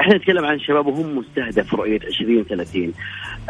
إحنا 0.00 0.16
نتكلم 0.16 0.44
عن 0.44 0.58
شباب 0.60 0.86
وهم 0.86 1.18
مستهدف 1.18 1.74
رؤية 1.74 1.96
2030 1.96 2.92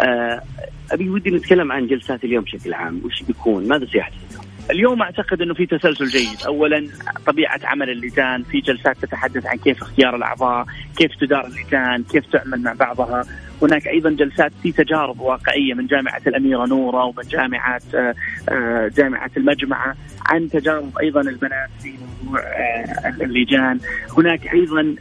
آه 0.01 0.43
أبي 0.91 1.11
ودي 1.11 1.31
نتكلم 1.31 1.73
عن 1.73 1.87
جلسات 1.87 2.25
اليوم 2.25 2.45
بشكل 2.45 2.75
عام 2.75 3.01
وش 3.05 3.23
بيكون؟ 3.23 3.69
ماذا 3.69 3.87
سيحدث؟ 3.87 4.26
اليوم؟ 4.71 5.03
أعتقد 5.03 5.43
إنه 5.43 5.55
في 5.55 5.67
تسلسل 5.67 6.07
جيد، 6.07 6.43
اولا 6.47 6.89
طبيعة 7.27 7.61
عمل 7.65 7.91
اللجان، 7.91 8.43
في 8.43 8.61
جلسات 8.61 8.97
تتحدث 8.97 9.47
عن 9.47 9.57
كيف 9.57 9.83
اختيار 9.83 10.17
الأعضاء، 10.17 10.67
كيف 10.97 11.11
تدار 11.21 11.47
اللجان، 11.47 12.03
كيف 12.03 12.27
تعمل 12.33 12.63
مع 12.63 12.73
بعضها، 12.73 13.25
هناك 13.63 13.87
أيضا 13.87 14.11
جلسات 14.11 14.53
في 14.63 14.73
تجارب 14.73 15.21
واقعية 15.21 15.75
من 15.75 15.87
جامعة 15.87 16.21
الأميرة 16.27 16.67
نورة 16.67 17.05
ومن 17.05 17.23
جامعة 17.31 17.81
آه، 17.95 18.15
آه، 18.49 18.89
جامعة 18.97 19.31
المجمعة 19.37 19.95
عن 20.27 20.49
تجارب 20.49 20.99
أيضا 20.99 21.21
البنات 21.21 21.69
في 21.83 21.95
موضوع 22.25 22.41
آه، 22.41 23.09
اللجان، 23.21 23.79
هناك 24.19 24.55
أيضا 24.55 24.95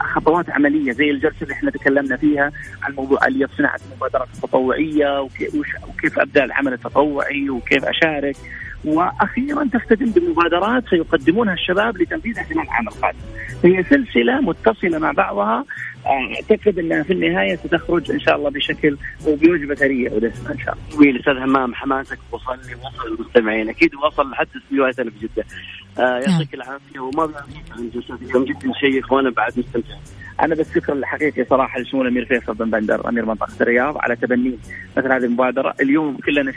خطوات 0.00 0.50
عملية 0.50 0.92
زي 0.92 1.10
الجلسة 1.10 1.42
اللي 1.42 1.54
إحنا 1.54 1.70
تكلمنا 1.70 2.16
فيها 2.16 2.52
عن 2.82 2.92
موضوع 2.94 3.26
آلية 3.26 3.48
صناعة 3.58 3.80
المبادرات 3.90 4.28
التطوعية 4.34 5.20
وكيف, 5.20 6.18
أبدأ 6.18 6.44
العمل 6.44 6.72
التطوعي 6.72 7.50
وكيف 7.50 7.84
أشارك. 7.84 8.36
وأخيرا 8.84 9.68
تختتم 9.72 10.04
بمبادرات 10.06 10.88
سيقدمونها 10.88 11.54
الشباب 11.54 11.98
لتنفيذها 11.98 12.44
خلال 12.44 12.60
العام 12.60 12.88
القادم. 12.88 13.18
هي 13.64 13.82
سلسلة 13.82 14.40
متصلة 14.40 14.98
مع 14.98 15.12
بعضها. 15.12 15.64
أعتقد 16.06 16.78
إنها 16.78 17.02
في 17.02 17.12
النهاية 17.12 17.56
ستخرج 17.56 18.10
إن 18.10 18.20
شاء 18.20 18.36
الله 18.36 18.50
بشكل 18.50 18.96
وبوجبه 19.26 19.74
ثرية 19.74 20.10
ودسمه 20.10 20.52
إن 20.52 20.58
شاء 20.58 20.74
الله. 20.74 20.96
جميل 21.02 21.18
أستاذ 21.18 21.36
همام 21.36 21.74
حماسك 21.74 22.18
وصل 22.32 22.58
وصل 22.84 23.10
للمستمعين 23.10 23.68
أكيد 23.68 23.94
وصل 23.94 24.30
لحد 24.30 24.48
استديوهاتنا 24.56 25.10
في 25.10 25.18
جدة 25.18 25.44
آه 25.98 26.18
يعطيك 26.18 26.54
العافية. 26.54 27.00
وما 27.00 27.26
بنعطيك 27.26 27.64
عن 27.70 27.90
جلسات 27.90 28.22
اليوم 28.22 28.44
جدا 28.44 28.72
شيق 28.80 29.12
وأنا 29.12 29.30
بعد 29.30 29.58
مستمتع 29.58 29.94
أنا 30.42 30.54
بس 30.54 30.74
شكرا 30.74 30.94
الحقيقي 30.94 31.44
صراحة 31.44 31.80
لسمو 31.80 32.02
الامير 32.02 32.24
فيصل 32.24 32.54
بن 32.54 32.70
بندر 32.70 33.08
أمير 33.08 33.24
منطقة 33.24 33.52
الرياض 33.60 33.98
على 33.98 34.16
تبني 34.16 34.58
مثل 34.96 35.12
هذه 35.12 35.24
المبادرة، 35.24 35.74
اليوم 35.80 36.16
كلنا 36.16 36.52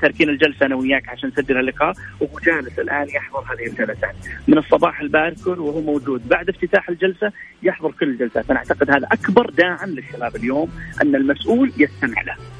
تاركين 0.00 0.28
الجلسة 0.28 0.66
أنا 0.66 0.74
وياك 0.74 1.08
عشان 1.08 1.28
نسجل 1.28 1.58
اللقاء 1.58 1.94
وهو 2.20 2.38
جالس 2.38 2.78
الآن 2.78 3.08
يحضر 3.08 3.44
هذه 3.52 3.66
الجلسات 3.66 4.14
من 4.48 4.58
الصباح 4.58 5.00
الباكر 5.00 5.60
وهو 5.60 5.80
موجود. 5.80 6.28
بعد 6.28 6.48
افتتاح 6.48 6.88
الجلسة 6.88 7.32
يحضر 7.62 7.92
كل 7.92 8.08
الجلسات، 8.08 8.50
أنا 8.50 8.58
أعتقد 8.58 8.90
هذا 8.90 9.06
أكبر 9.12 9.50
داعم 9.50 9.88
للشباب 9.88 10.36
اليوم 10.36 10.70
أن 11.02 11.14
المسؤول 11.14 11.72
يستمع 11.78 12.22
له. 12.22 12.59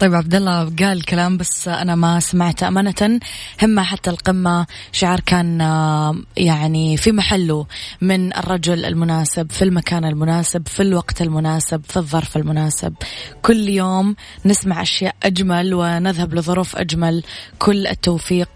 طيب 0.00 0.14
عبد 0.14 0.34
الله 0.34 0.72
قال 0.80 1.04
كلام 1.04 1.36
بس 1.36 1.68
أنا 1.68 1.94
ما 1.94 2.20
سمعته 2.20 2.68
أمانة. 2.68 3.20
همه 3.62 3.82
حتى 3.82 4.10
القمة 4.10 4.66
شعار 4.92 5.20
كان 5.20 5.60
آه، 5.60 6.16
يعني 6.36 6.96
في 6.96 7.12
محله 7.12 7.66
من 8.00 8.36
الرجل 8.36 8.84
المناسب 8.84 9.52
في 9.52 9.62
المكان 9.62 10.04
المناسب 10.04 10.68
في 10.68 10.82
الوقت 10.82 11.22
المناسب 11.22 11.82
في 11.88 11.96
الظرف 11.96 12.36
المناسب. 12.36 12.94
كل 13.42 13.68
يوم 13.68 14.16
نسمع 14.46 14.82
أشياء 14.82 15.14
أجمل 15.22 15.74
ونذهب 15.74 16.34
لظروف 16.34 16.76
أجمل. 16.76 17.22
كل 17.58 17.86
التوفيق 17.86 18.48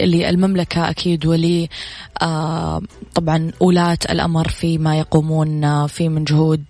للمملكة 0.00 0.90
أكيد 0.90 1.26
ولي 1.26 1.68
طبعا 3.14 3.50
ولاة 3.60 3.98
الأمر 4.10 4.48
فيما 4.48 4.98
يقومون 4.98 5.86
فيه 5.86 6.08
من 6.08 6.24
جهود. 6.24 6.64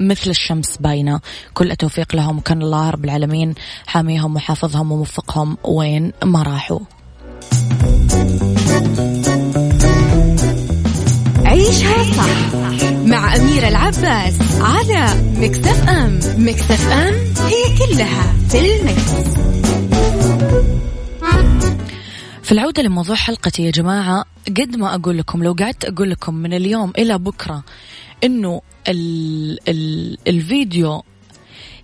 مثل 0.00 0.30
الشمس 0.30 0.76
باينة. 0.76 1.20
كل 1.54 1.70
التوفيق 1.70 2.16
لهم. 2.16 2.40
كان 2.40 2.62
الله 2.62 2.90
رب 2.90 3.04
العالمين 3.04 3.54
حاميهم 3.86 4.36
وحافظهم 4.36 4.92
وموفقهم 4.92 5.56
وين 5.64 6.12
ما 6.24 6.42
راحوا. 6.42 6.80
عيشها 11.44 12.04
صح 12.12 12.54
مع 13.04 13.36
أميرة 13.36 13.68
العباس 13.68 14.34
على 14.60 15.14
مكتف 15.36 15.88
أم 15.88 16.20
مكتف 16.38 16.88
أم 16.88 17.14
هي 17.46 17.78
كلها 17.78 18.34
في 18.48 18.58
المكس. 18.60 19.10
في 22.42 22.52
العودة 22.52 22.82
لموضوع 22.82 23.16
حلقتي 23.16 23.62
يا 23.62 23.70
جماعة 23.70 24.24
قد 24.46 24.76
ما 24.76 24.94
أقول 24.94 25.18
لكم 25.18 25.44
لو 25.44 25.52
قعدت 25.52 25.84
أقول 25.84 26.10
لكم 26.10 26.34
من 26.34 26.52
اليوم 26.52 26.92
إلى 26.98 27.18
بكرة 27.18 27.62
ال 28.88 30.18
الفيديو 30.28 31.02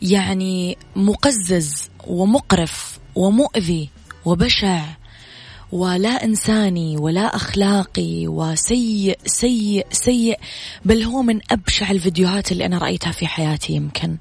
يعني 0.03 0.77
مقزز 0.97 1.91
ومقرف 2.07 2.99
ومؤذي 3.15 3.89
وبشع 4.25 4.85
ولا 5.73 6.25
إنساني 6.25 6.97
ولا 6.97 7.37
أخلاقي 7.37 8.27
وسيء 8.27 9.19
سيء 9.27 9.87
سيء 9.93 10.39
بل 10.85 11.03
هو 11.03 11.23
من 11.23 11.41
أبشع 11.51 11.91
الفيديوهات 11.91 12.53
اللي 12.53 12.67
أنا 12.67 12.79
رأيتها 12.79 13.13
في 13.13 13.27
حياتي 13.27 13.73
يمكن. 13.73 14.17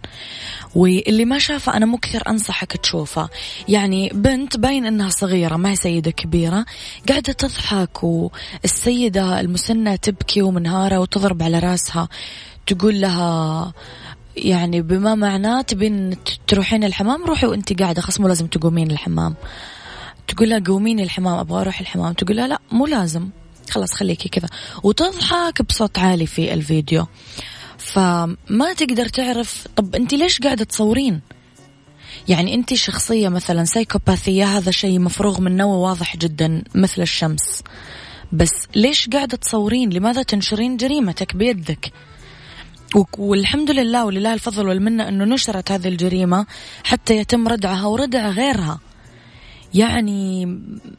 واللي 0.76 1.26
ما 1.26 1.38
شافه 1.38 1.78
أنا 1.78 1.86
مكثر 1.86 2.24
أنصحك 2.28 2.78
تشوفه. 2.78 3.30
يعني 3.68 4.10
بنت 4.14 4.58
باين 4.58 4.86
أنها 4.86 5.10
صغيرة 5.10 5.56
ما 5.56 5.76
سيدة 5.76 6.12
كبيرة. 6.12 6.66
قاعدة 7.10 7.34
تضحك 7.34 8.04
والسيدة 8.04 9.40
المسنة 9.40 9.96
تبكي 9.96 10.42
ومنهارة 10.42 11.00
وتضرب 11.00 11.44
على 11.44 11.60
راسها. 11.60 12.10
تقول 12.68 13.02
لها 13.02 13.74
يعني 14.38 14.82
بما 14.82 15.16
معناه 15.16 15.62
تبين 15.62 16.18
تروحين 16.48 16.84
الحمام؟ 16.84 17.26
روحي 17.26 17.48
وانت 17.48 17.82
قاعدة 17.82 18.02
خلاص 18.02 18.20
مو 18.20 18.28
لازم 18.28 18.48
تقومين 18.48 18.92
الحمام. 18.92 19.36
تقول 20.30 20.50
لها 20.50 20.64
قوميني 20.68 21.04
الحمام 21.04 21.40
أبغى 21.40 21.62
أروح 21.62 21.80
الحمام. 21.80 22.14
تقول 22.14 22.38
لها 22.38 22.48
لا 22.48 22.60
مو 22.72 22.86
لازم. 22.86 23.30
خلاص 23.70 23.94
خليكي 23.94 24.30
كذا. 24.30 24.48
وتضحك 24.84 25.62
بصوت 25.62 26.00
عالي 26.00 26.26
في 26.26 26.54
الفيديو. 26.54 27.08
فما 27.78 28.74
تقدر 28.78 29.08
تعرف 29.08 29.68
طب 29.76 29.96
انت 29.96 30.14
ليش 30.14 30.40
قاعدة 30.40 30.64
تصورين؟ 30.64 31.22
يعني 32.28 32.54
انت 32.54 32.74
شخصية 32.74 33.30
مثلا 33.30 33.66
سايكوباثيه 33.66 34.46
هذا 34.46 34.72
شيء 34.72 35.00
مفروغ 35.00 35.42
منه 35.42 35.66
وواضح 35.66 36.18
جدا 36.18 36.64
مثل 36.76 37.02
الشمس. 37.02 37.64
بس 38.32 38.68
ليش 38.76 39.10
قاعدة 39.10 39.38
تصورين؟ 39.38 39.90
لماذا 39.90 40.24
تنشرين 40.24 40.78
جريمتك 40.78 41.36
بيدك؟ 41.36 41.92
والحمد 43.18 43.72
لله 43.72 44.06
ولله 44.06 44.34
الفضل 44.34 44.68
والمنة 44.68 45.08
إنه 45.08 45.26
نشرت 45.26 45.72
هذه 45.72 45.88
الجريمة 45.88 46.46
حتى 46.84 47.18
يتم 47.18 47.48
ردعها 47.48 47.86
وردع 47.86 48.30
غيرها. 48.30 48.80
يعني 49.74 50.46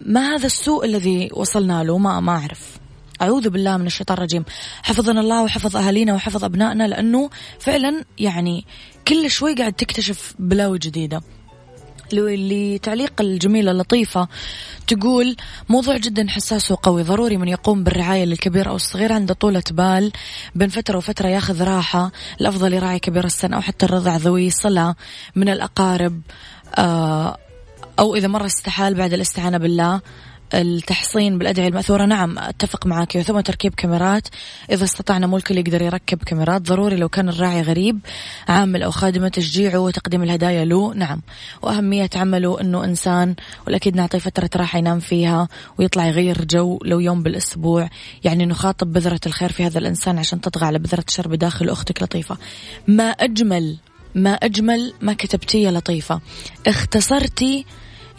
ما 0.00 0.34
هذا 0.34 0.46
السوء 0.46 0.84
الذي 0.84 1.30
وصلنا 1.32 1.84
له؟ 1.84 1.98
ما 1.98 2.20
ما 2.20 2.32
أعرف. 2.32 2.78
أعوذ 3.22 3.48
بالله 3.48 3.76
من 3.76 3.86
الشيطان 3.86 4.16
الرجيم. 4.16 4.44
حفظنا 4.82 5.20
الله 5.20 5.42
وحفظ 5.42 5.76
أهالينا 5.76 6.14
وحفظ 6.14 6.44
أبنائنا 6.44 6.88
لأنه 6.88 7.30
فعلا 7.58 8.04
يعني 8.18 8.64
كل 9.08 9.30
شوي 9.30 9.54
قاعد 9.54 9.72
تكتشف 9.72 10.34
بلاوي 10.38 10.78
جديدة. 10.78 11.22
لتعليق 12.12 13.20
الجميلة 13.20 13.70
اللطيفة 13.70 14.28
تقول 14.86 15.36
موضوع 15.68 15.96
جدا 15.96 16.28
حساس 16.28 16.70
وقوي. 16.70 17.02
ضروري 17.02 17.36
من 17.36 17.48
يقوم 17.48 17.84
بالرعاية 17.84 18.24
للكبير 18.24 18.68
أو 18.68 18.76
الصغير 18.76 19.12
عنده 19.12 19.34
طولة 19.34 19.62
بال. 19.70 20.12
بين 20.54 20.68
فترة 20.68 20.96
وفترة 20.98 21.28
ياخذ 21.28 21.62
راحة. 21.62 22.12
الأفضل 22.40 22.72
يراعي 22.72 22.98
كبير 22.98 23.24
السن 23.24 23.54
أو 23.54 23.60
حتى 23.60 23.86
الرضع 23.86 24.16
ذوي 24.16 24.50
صلة 24.50 24.94
من 25.36 25.48
الأقارب. 25.48 26.20
آه 26.78 27.36
أو 28.00 28.14
إذا 28.14 28.28
مرة 28.28 28.46
استحال 28.46 28.94
بعد 28.94 29.12
الاستعانة 29.12 29.58
بالله 29.58 30.00
التحصين 30.54 31.38
بالأدعية 31.38 31.68
المأثورة 31.68 32.04
نعم 32.04 32.38
أتفق 32.38 32.86
معك 32.86 33.18
ثم 33.18 33.40
تركيب 33.40 33.74
كاميرات 33.74 34.28
إذا 34.70 34.84
استطعنا 34.84 35.26
مو 35.26 35.36
الكل 35.36 35.58
يقدر 35.58 35.82
يركب 35.82 36.18
كاميرات 36.22 36.62
ضروري 36.62 36.96
لو 36.96 37.08
كان 37.08 37.28
الراعي 37.28 37.62
غريب 37.62 37.98
عامل 38.48 38.82
أو 38.82 38.90
خادمة 38.90 39.28
تشجيعه 39.28 39.78
وتقديم 39.78 40.22
الهدايا 40.22 40.64
له 40.64 40.94
نعم. 40.94 41.22
وأهمية 41.62 42.10
عمله 42.14 42.60
أنه 42.60 42.84
إنسان 42.84 43.34
والأكيد 43.66 43.96
نعطيه 43.96 44.18
فترة 44.18 44.50
راحة 44.56 44.78
ينام 44.78 45.00
فيها 45.00 45.48
ويطلع 45.78 46.06
يغير 46.06 46.44
جو 46.44 46.78
لو 46.84 47.00
يوم 47.00 47.22
بالأسبوع. 47.22 47.88
يعني 48.24 48.46
نخاطب 48.46 48.92
بذرة 48.92 49.20
الخير 49.26 49.52
في 49.52 49.66
هذا 49.66 49.78
الإنسان 49.78 50.18
عشان 50.18 50.40
تطغى 50.40 50.66
على 50.66 50.78
بذرة 50.78 51.04
الشر 51.08 51.28
بداخل 51.28 51.68
أختك 51.68 52.02
لطيفة. 52.02 52.36
ما 52.88 53.10
أجمل 53.10 53.76
ما 54.14 54.30
أجمل 54.30 54.92
ما 55.00 55.12
كتبتي 55.12 55.62
يا 55.62 55.70
لطيفة. 55.70 56.20
اختصرتي 56.66 57.66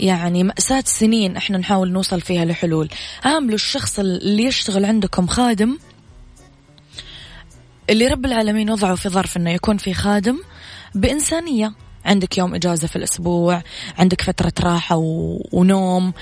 يعني 0.01 0.43
مأساة 0.43 0.83
سنين 0.85 1.37
إحنا 1.37 1.57
نحاول 1.57 1.91
نوصل 1.91 2.21
فيها 2.21 2.45
لحلول. 2.45 2.89
عاملوا 3.23 3.55
الشخص 3.55 3.99
اللي 3.99 4.43
يشتغل 4.43 4.85
عندكم 4.85 5.27
خادم 5.27 5.77
اللي 7.89 8.07
رب 8.07 8.25
العالمين 8.25 8.69
وضعه 8.69 8.95
في 8.95 9.09
ظرف 9.09 9.37
إنه 9.37 9.51
يكون 9.51 9.77
في 9.77 9.93
خادم 9.93 10.37
بإنسانية. 10.95 11.73
عندك 12.05 12.37
يوم 12.37 12.55
إجازة 12.55 12.87
في 12.87 12.95
الأسبوع 12.95 13.61
عندك 13.97 14.21
فترة 14.21 14.53
راحة 14.63 14.95
ونوم 15.53 16.13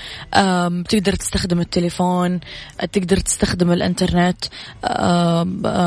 تقدر 0.88 1.14
تستخدم 1.14 1.60
التليفون 1.60 2.40
تقدر 2.92 3.16
تستخدم 3.16 3.72
الإنترنت 3.72 4.44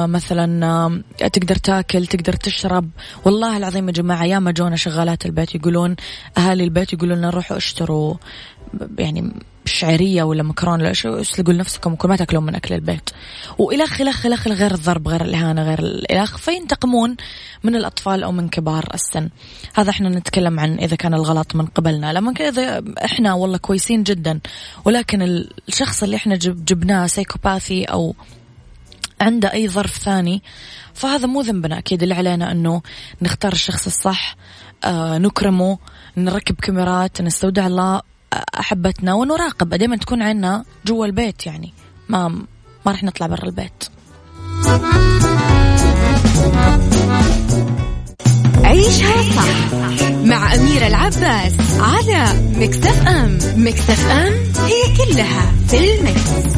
مثلا 0.10 1.02
تقدر 1.18 1.56
تاكل 1.56 2.08
تقدر 2.08 2.34
تشرب. 2.34 2.90
والله 3.26 3.58
العظيم 3.58 3.88
يا 3.88 3.94
جماعة 3.94 4.26
ياما 4.26 4.52
جونا 4.52 4.76
شغالات 4.76 5.26
البيت 5.26 5.56
يقولون 5.56 5.96
أهالي 6.38 6.64
البيت 6.64 6.94
يقولون 6.94 7.26
روحوا 7.26 7.58
اشتروا. 7.58 8.16
يعني 8.98 9.34
شعرية 9.66 10.24
ولا 10.24 10.44
مكرونة 10.44 10.84
ولا 10.84 10.94
شو 10.94 11.22
اسلقوا 11.22 11.54
لنفسكم 11.54 11.94
وكل 11.94 12.10
ما 12.10 12.16
تاكلون 12.16 12.44
من 12.44 12.56
أكل 12.56 12.76
البيت. 12.76 13.10
والخ 13.58 14.02
الخ 14.02 14.26
الخ 14.26 14.48
غير 14.48 14.74
الضرب 14.74 15.08
غير 15.08 15.22
الإهانة 15.22 15.64
غير 15.64 15.80
الخ 16.12 16.38
فينتقمون 16.38 17.16
من 17.64 17.76
الأطفال 17.76 18.24
أو 18.24 18.32
من 18.32 18.50
كبار 18.50 18.90
السن. 18.94 19.30
هذا 19.74 19.90
إحنا 19.90 20.10
نتكلم 20.10 20.60
عن 20.60 20.80
إذا 20.80 20.96
كان 20.96 21.14
الغلط 21.14 21.56
من 21.56 21.66
قبلنا. 21.66 22.14
لما 22.14 22.34
إذا 22.40 22.84
إحنا 23.06 23.34
والله 23.34 23.58
كويسين 23.58 24.04
جدا 24.04 24.40
ولكن 24.86 25.22
الشخص 25.68 26.04
اللي 26.04 26.16
إحنا 26.16 26.36
جبناه 26.36 27.08
سايكوباثي 27.08 27.84
أو 27.84 28.16
عنده 29.22 29.54
أي 29.54 29.70
ظرف 29.70 29.98
ثاني 29.98 30.44
فهذا 30.94 31.28
مو 31.28 31.42
ذنبنا. 31.42 31.78
أكيد 31.78 32.04
اللي 32.04 32.16
علينا 32.16 32.52
إنه 32.52 32.82
نختار 33.22 33.52
الشخص 33.52 33.86
الصح 33.86 34.36
آه 34.84 35.18
نكرمه 35.18 35.78
نركب 36.18 36.56
كاميرات 36.56 37.22
نستودع 37.22 37.68
الله 37.68 38.02
أحبتنا 38.60 39.14
ونراقب. 39.14 39.70
دائما 39.70 39.96
تكون 39.96 40.22
عنا 40.22 40.66
جوا 40.86 41.06
البيت 41.06 41.46
يعني. 41.46 41.74
ما 42.10 42.28
ما 42.86 42.92
راح 42.92 43.04
نطلع 43.04 43.28
برا 43.28 43.46
البيت. 43.46 43.84
عيشها 48.64 49.22
صح 49.36 49.74
مع 50.26 50.56
أميرة 50.56 50.88
العباس 50.88 51.54
على 51.80 52.26
مكتف 52.56 53.08
أم 53.08 53.38
مكتف 53.56 54.08
أم 54.08 54.34
هي 54.66 54.98
كلها 54.98 55.52
في 55.68 56.00
المكس. 56.00 56.54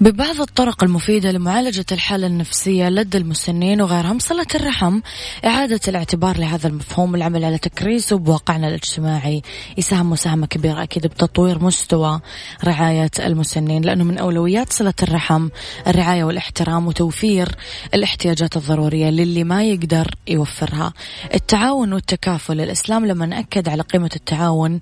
ببعض 0.00 0.40
الطرق 0.40 0.84
المفيدة 0.84 1.30
لمعالجة 1.32 1.84
الحالة 1.92 2.26
النفسية 2.26 2.88
لدى 2.88 3.18
المسنين 3.18 3.80
وغيرهم 3.80 4.18
صلة 4.18 4.46
الرحم 4.54 5.00
إعادة 5.44 5.80
الاعتبار 5.88 6.38
لهذا 6.38 6.68
المفهوم 6.68 7.12
والعمل 7.12 7.44
على 7.44 7.58
تكريسه 7.58 8.18
بواقعنا 8.18 8.68
الاجتماعي. 8.68 9.42
يساهم 9.78 10.10
مساهمة 10.10 10.46
كبيرة 10.46 10.82
أكيد 10.82 11.06
بتطوير 11.06 11.64
مستوى 11.64 12.20
رعاية 12.64 13.10
المسنين 13.18 13.82
لأنه 13.82 14.04
من 14.04 14.18
أولويات 14.18 14.72
صلة 14.72 14.94
الرحم 15.02 15.48
الرعاية 15.86 16.24
والاحترام 16.24 16.86
وتوفير 16.86 17.48
الاحتياجات 17.94 18.56
الضرورية 18.56 19.10
للي 19.10 19.44
ما 19.44 19.64
يقدر 19.64 20.14
يوفرها. 20.28 20.92
التعاون 21.34 21.92
والتكافل 21.92 22.60
الإسلام 22.60 23.06
لما 23.06 23.38
أكد 23.38 23.68
على 23.68 23.82
قيمة 23.82 24.10
التعاون 24.16 24.80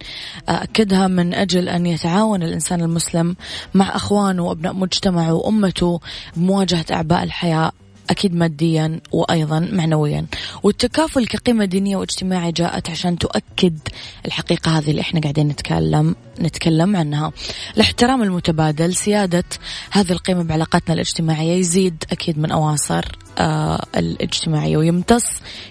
أكدها 0.48 1.06
من 1.06 1.34
أجل 1.34 1.68
أن 1.68 1.86
يتعاون 1.86 2.42
الإنسان 2.42 2.80
المسلم 2.80 3.36
مع 3.74 3.96
أخوانه 3.96 4.42
وأبناء 4.42 4.72
مجتمعه 4.72 5.05
وأمه 5.06 5.48
أمته 5.48 6.00
بمواجهة 6.36 6.84
أعباء 6.90 7.22
الحياة 7.22 7.72
أكيد 8.10 8.34
ماديا 8.34 9.00
وأيضا 9.12 9.58
معنويا. 9.72 10.26
والتكافل 10.62 11.26
كقيمة 11.26 11.64
دينية 11.64 11.96
واجتماعية 11.96 12.50
جاءت 12.50 12.90
عشان 12.90 13.18
تؤكد 13.18 13.78
الحقيقة 14.26 14.78
هذه 14.78 14.90
اللي 14.90 15.00
إحنا 15.00 15.20
قاعدين 15.20 15.48
نتكلم 15.48 16.14
نتكلم 16.40 16.96
عنها. 16.96 17.32
الاحترام 17.74 18.22
المتبادل 18.22 18.94
سيادة 18.94 19.44
هذه 19.90 20.12
القيمة 20.12 20.42
بعلاقاتنا 20.42 20.94
الاجتماعية 20.94 21.52
يزيد 21.58 22.04
أكيد 22.12 22.38
من 22.38 22.50
أواصر 22.50 23.04
آه 23.38 23.86
الاجتماعية 23.96 24.76
ويمتص 24.76 25.24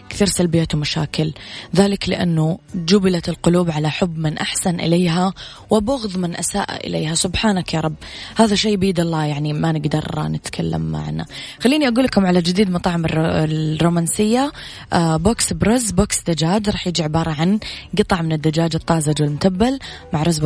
كثير 0.10 0.28
سلبيات 0.28 0.76
ومشاكل. 0.76 1.34
ذلك 1.76 2.10
لأنه 2.10 2.60
جبلت 2.76 3.30
القلوب 3.30 3.72
على 3.72 3.90
حب 3.90 4.18
من 4.18 4.38
أحسن 4.38 4.80
إليها 4.80 5.34
وبغض 5.70 6.18
من 6.18 6.36
أساء 6.36 6.88
إليها. 6.88 7.16
سبحانك 7.16 7.74
يا 7.74 7.80
رب. 7.80 7.96
هذا 8.36 8.56
شيء 8.56 8.76
بيد 8.76 9.00
الله 9.00 9.26
يعني 9.26 9.54
ما 9.54 9.72
نقدر 9.72 10.22
نتكلم 10.28 10.82
معنا. 10.82 11.26
خليني 11.60 11.88
أقول 11.88 12.04
لكم 12.04 12.26
على 12.26 12.42
جديد 12.42 12.70
مطاعم 12.70 13.04
الرومانسية 13.06 14.52
آه 14.94 15.18
box 15.18 15.54
برز 15.54 15.92
box 15.92 16.24
دجاج. 16.28 16.70
راح 16.70 16.88
يجي 16.88 17.04
عبارة 17.04 17.32
عن 17.32 17.60
قطع 17.98 18.22
من 18.22 18.34
الدجاج 18.34 18.76
الطازج 18.76 19.22
والمتبل 19.22 19.80
مع 20.14 20.24
رز 20.24 20.40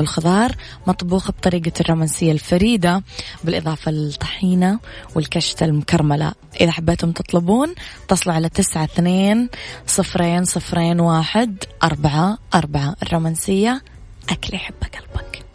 مطبوخ 0.87 1.31
بطريقة 1.31 1.71
الرومانسية 1.81 2.31
الفريدة 2.31 3.03
بالإضافة 3.43 3.91
للطحينة 3.91 4.79
والكشتة 5.15 5.65
المكرملة. 5.65 6.31
إذا 6.61 6.71
حبيتم 6.71 7.11
تطلبون 7.11 7.75
اتصلوا 8.03 8.35
على 8.35 8.49
تسعة 8.49 8.83
اثنين 8.83 9.49
صفرين 9.87 10.45
صفرين 10.45 10.99
واحد 10.99 11.63
أربعة 11.83 12.37
أربعة. 12.55 12.95
الرومانسية 13.03 13.81
أكل 14.29 14.55
يحب 14.55 14.75
قلبك. 14.81 15.45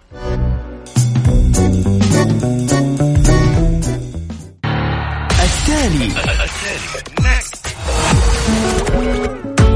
التالي. 5.45 6.09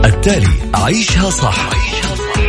التالي. 0.04 0.70
عيشها 0.74 1.30
صح. 1.30 1.70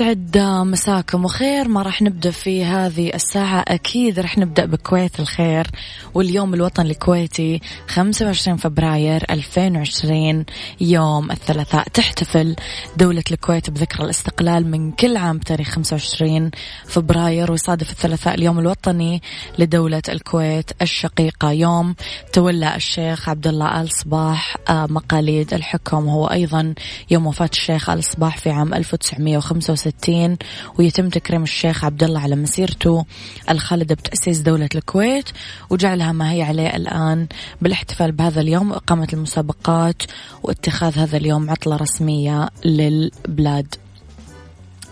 يسعد 0.00 0.38
مساكم 0.38 1.24
وخير. 1.24 1.68
ما 1.68 1.82
راح 1.82 2.02
نبدأ 2.02 2.30
في 2.30 2.64
هذه 2.64 3.10
الساعة. 3.14 3.64
أكيد 3.68 4.20
راح 4.20 4.38
نبدأ 4.38 4.64
بكويت 4.64 5.20
الخير. 5.20 5.66
واليوم 6.14 6.54
الوطني 6.54 6.90
الكويتي 6.90 7.60
25 7.88 8.56
فبراير 8.56 9.24
2020 9.30 10.44
يوم 10.80 11.30
الثلاثاء. 11.30 11.88
تحتفل 11.88 12.56
دولة 12.96 13.22
الكويت 13.30 13.70
بذكرى 13.70 14.04
الاستقلال 14.04 14.70
من 14.70 14.92
كل 14.92 15.16
عام 15.16 15.38
بتاريخ 15.38 15.68
25 15.68 16.50
فبراير. 16.86 17.52
ويصادف 17.52 17.90
الثلاثاء 17.90 18.34
اليوم 18.34 18.58
الوطني 18.58 19.22
لدولة 19.58 20.02
الكويت 20.08 20.70
الشقيقة. 20.82 21.52
يوم 21.52 21.94
تولى 22.32 22.76
الشيخ 22.76 23.28
عبد 23.28 23.46
الله 23.46 23.80
آل 23.80 23.92
صباح 23.92 24.56
مقاليد 24.70 25.54
الحكم. 25.54 26.06
وهو 26.06 26.26
أيضا 26.26 26.74
يوم 27.10 27.26
وفاة 27.26 27.50
الشيخ 27.52 27.90
آل 27.90 28.04
صباح 28.04 28.38
في 28.38 28.50
عام 28.50 28.74
1905 28.74 29.87
65 29.88 30.36
ويتم 30.78 31.08
تكريم 31.08 31.42
الشيخ 31.42 31.84
عبد 31.84 32.04
الله 32.04 32.20
على 32.20 32.36
مسيرته 32.36 33.04
الخالدة 33.50 33.94
بتأسيس 33.94 34.38
دولة 34.38 34.68
الكويت 34.74 35.30
وجعلها 35.70 36.12
ما 36.12 36.32
هي 36.32 36.42
عليه 36.42 36.76
الآن 36.76 37.26
بالاحتفال 37.62 38.12
بهذا 38.12 38.40
اليوم 38.40 38.70
وإقامة 38.70 39.08
المسابقات 39.12 40.02
واتخاذ 40.42 40.98
هذا 40.98 41.16
اليوم 41.16 41.50
عطلة 41.50 41.76
رسمية 41.76 42.48
للبلاد. 42.64 43.74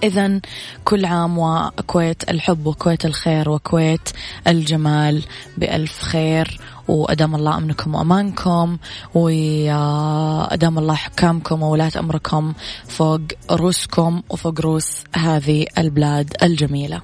إذا 0.02 0.40
كل 0.84 1.04
عام 1.04 1.38
وكويت 1.38 2.30
الحب 2.30 2.66
وكويت 2.66 3.04
الخير 3.04 3.50
وكويت 3.50 4.08
الجمال 4.46 5.24
بألف 5.58 6.00
خير. 6.00 6.60
وأدام 6.88 7.34
الله 7.34 7.56
أمنكم 7.56 7.94
وأمانكم 7.94 8.76
وأدام 9.14 10.78
الله 10.78 10.94
حكامكم 10.94 11.62
وولاة 11.62 11.92
أمركم 11.98 12.52
فوق 12.88 13.20
روسكم 13.50 14.22
وفوق 14.30 14.60
روس 14.60 15.04
هذه 15.16 15.66
البلاد 15.78 16.36
الجميلة. 16.42 17.00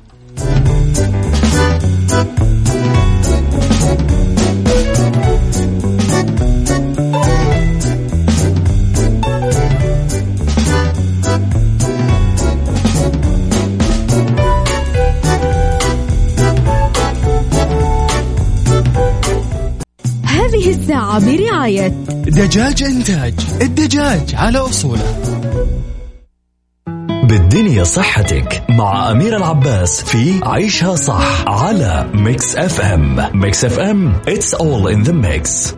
الساعة 20.83 21.37
برعاية 21.37 21.89
دجاج 22.27 22.83
إنتاج 22.83 23.35
الدجاج 23.63 24.35
على 24.35 24.59
أصوله. 24.59 25.17
بالدنيا 27.25 27.85
صحتك 27.85 28.63
مع 28.69 29.11
أميرة 29.11 29.37
العباس 29.37 30.03
في 30.05 30.41
عيشها 30.43 30.97
صح 30.97 31.45
على 31.49 32.11
Mix 32.15 32.57
FM 32.57 33.17
Mix 33.35 33.65
FM 33.65 34.13
it's 34.27 34.55
all 34.55 34.89
in 34.95 35.09
the 35.09 35.13
mix. 35.13 35.75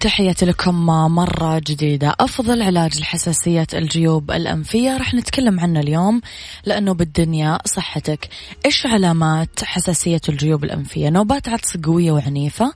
وتحياتي 0.00 0.46
لكم 0.46 0.86
مرة 0.86 1.58
جديدة. 1.58 2.14
أفضل 2.20 2.62
علاج 2.62 3.00
لحساسية 3.00 3.66
الجيوب 3.74 4.30
الأنفية 4.30 4.96
رح 4.96 5.14
نتكلم 5.14 5.60
عنه 5.60 5.80
اليوم 5.80 6.20
لأنه 6.64 6.92
بالدنيا 6.92 7.58
صحتك. 7.64 8.28
إيش 8.66 8.86
علامات 8.86 9.64
حساسية 9.64 10.20
الجيوب 10.28 10.64
الأنفية؟ 10.64 11.08
نوبات 11.08 11.48
عطس 11.48 11.76
قوية 11.76 12.12
وعنيفة 12.12 12.72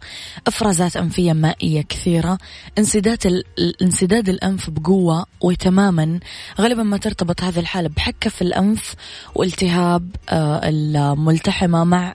إفرازات 0.46 0.96
أنفية 0.96 1.32
مائية 1.32 1.82
كثيرة 1.82 2.38
انسداد. 2.78 3.42
انسداد 3.82 4.28
الأنف 4.28 4.70
بقوة 4.70 5.26
وتماما. 5.40 6.20
غالبا 6.60 6.82
ما 6.82 6.96
ترتبط 6.96 7.42
هذه 7.42 7.58
الحالة 7.58 7.88
بحكة 7.88 8.30
في 8.30 8.42
الأنف 8.42 8.94
والتهاب 9.34 10.10
الملتحمة 10.32 11.84
مع 11.84 12.14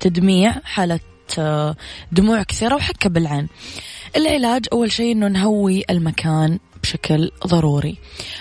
تدميع 0.00 0.54
حالة 0.64 1.00
دموع 2.12 2.42
كثيرة 2.42 2.74
وحكة 2.74 3.10
بالعين. 3.10 3.48
العلاج 4.16 4.66
أول 4.72 4.92
شيء 4.92 5.12
أنه 5.12 5.28
نهوي 5.28 5.84
المكان 5.90 6.58
بشكل 6.82 7.30
ضروري. 7.46 7.98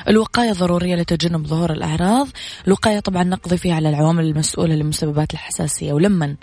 الوقاية 0.08 0.52
ضرورية 0.52 0.96
لتجنب 0.96 1.48
ظهور 1.48 1.72
الأعراض. 1.72 2.28
الوقاية 2.68 3.00
طبعا 3.00 3.24
نقضي 3.24 3.58
فيها 3.58 3.76
على 3.76 3.90
العوامل 3.90 4.26
المسؤولة 4.26 4.76
لمسببات 4.76 5.34
الحساسية. 5.34 5.94
ولما 5.94 6.36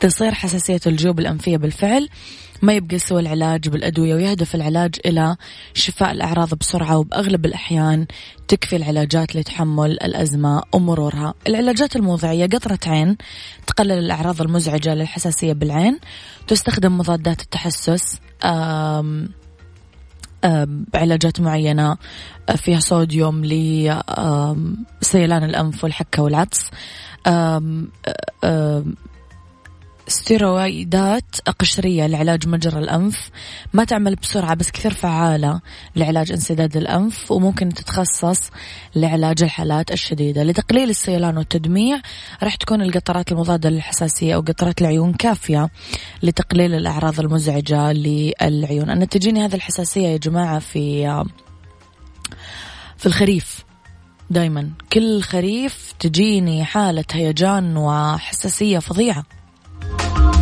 تصير 0.00 0.34
حساسية 0.34 0.80
الجيوب 0.86 1.20
الأنفية 1.20 1.56
بالفعل 1.56 2.08
ما 2.62 2.72
يبقى 2.72 2.98
سوى 2.98 3.20
العلاج 3.20 3.68
بالأدوية 3.68 4.14
ويهدف 4.14 4.54
العلاج 4.54 4.94
إلى 5.06 5.36
شفاء 5.74 6.12
الأعراض 6.12 6.54
بسرعة 6.54 6.98
وبأغلب 6.98 7.46
الأحيان 7.46 8.06
تكفي 8.48 8.76
العلاجات 8.76 9.36
لتحمل 9.36 9.90
الأزمة 9.90 10.62
ومرورها. 10.72 11.34
العلاجات 11.46 11.96
الموضعية 11.96 12.46
قطرة 12.46 12.78
عين 12.86 13.16
تقلل 13.66 13.92
الأعراض 13.98 14.42
المزعجة 14.42 14.94
للحساسية 14.94 15.52
بالعين 15.52 15.98
تستخدم 16.46 16.98
مضادات 16.98 17.40
التحسس 17.40 18.18
بعلاجات 20.92 21.40
معينة 21.40 21.96
فيها 22.56 22.80
صوديوم 22.80 23.44
لسيلان 23.44 25.44
الأنف 25.44 25.84
والحكة 25.84 26.22
والعطس 26.22 26.70
ستيرويدات 30.08 31.36
قشرية 31.58 32.06
لعلاج 32.06 32.48
مجرى 32.48 32.78
الأنف. 32.78 33.30
ما 33.72 33.84
تعمل 33.84 34.14
بسرعة 34.14 34.54
بس 34.54 34.70
كثير 34.70 34.94
فعالة 34.94 35.60
لعلاج 35.96 36.32
انسداد 36.32 36.76
الأنف 36.76 37.30
وممكن 37.32 37.68
تتخصص 37.68 38.50
لعلاج 38.96 39.42
الحالات 39.42 39.92
الشديدة. 39.92 40.42
لتقليل 40.42 40.90
السيلان 40.90 41.38
والتدميع 41.38 42.00
راح 42.42 42.54
تكون 42.54 42.82
القطرات 42.82 43.32
المضادة 43.32 43.70
للحساسية 43.70 44.34
أو 44.34 44.40
قطرات 44.40 44.80
العيون 44.80 45.12
كافية 45.12 45.70
لتقليل 46.22 46.74
الأعراض 46.74 47.20
المزعجة 47.20 47.92
للعيون. 47.92 48.90
أنا 48.90 49.04
تجيني 49.04 49.44
هذه 49.44 49.54
الحساسية 49.54 50.08
يا 50.08 50.16
جماعة 50.16 50.58
في 50.58 51.06
في 52.96 53.06
الخريف. 53.06 53.64
دايما 54.30 54.70
كل 54.92 55.22
خريف 55.22 55.92
تجيني 55.98 56.64
حالة 56.64 57.04
هيجان 57.12 57.76
وحساسية 57.76 58.78
فظيعة. 58.78 59.24
كل 59.82 60.35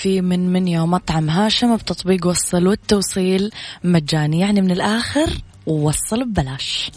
فيه 0.00 0.20
من 0.20 0.52
منيو 0.52 0.86
مطعم 0.86 1.30
هاشم 1.30 1.76
بتطبيق 1.76 2.26
وصل 2.26 2.66
والتوصيل 2.66 3.50
مجاني. 3.84 4.40
يعني 4.40 4.60
من 4.60 4.70
الآخر 4.70 5.26
وصل 5.66 6.24
ببلاش. 6.24 6.90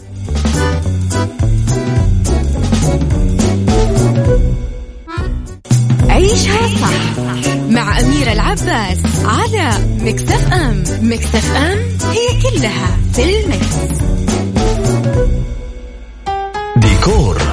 عيشها 6.08 6.68
صح 6.68 7.18
مع 7.68 8.00
أميرة 8.00 8.32
العباس 8.32 8.98
على 9.24 9.70
Mix 10.00 10.26
FM. 10.26 10.52
Mix 10.52 10.84
FM 11.02 11.20
it's 11.20 11.56
all 11.56 12.96
in 13.12 13.44
the 13.44 13.57
mix. 13.57 13.74
ديكور. 16.76 17.43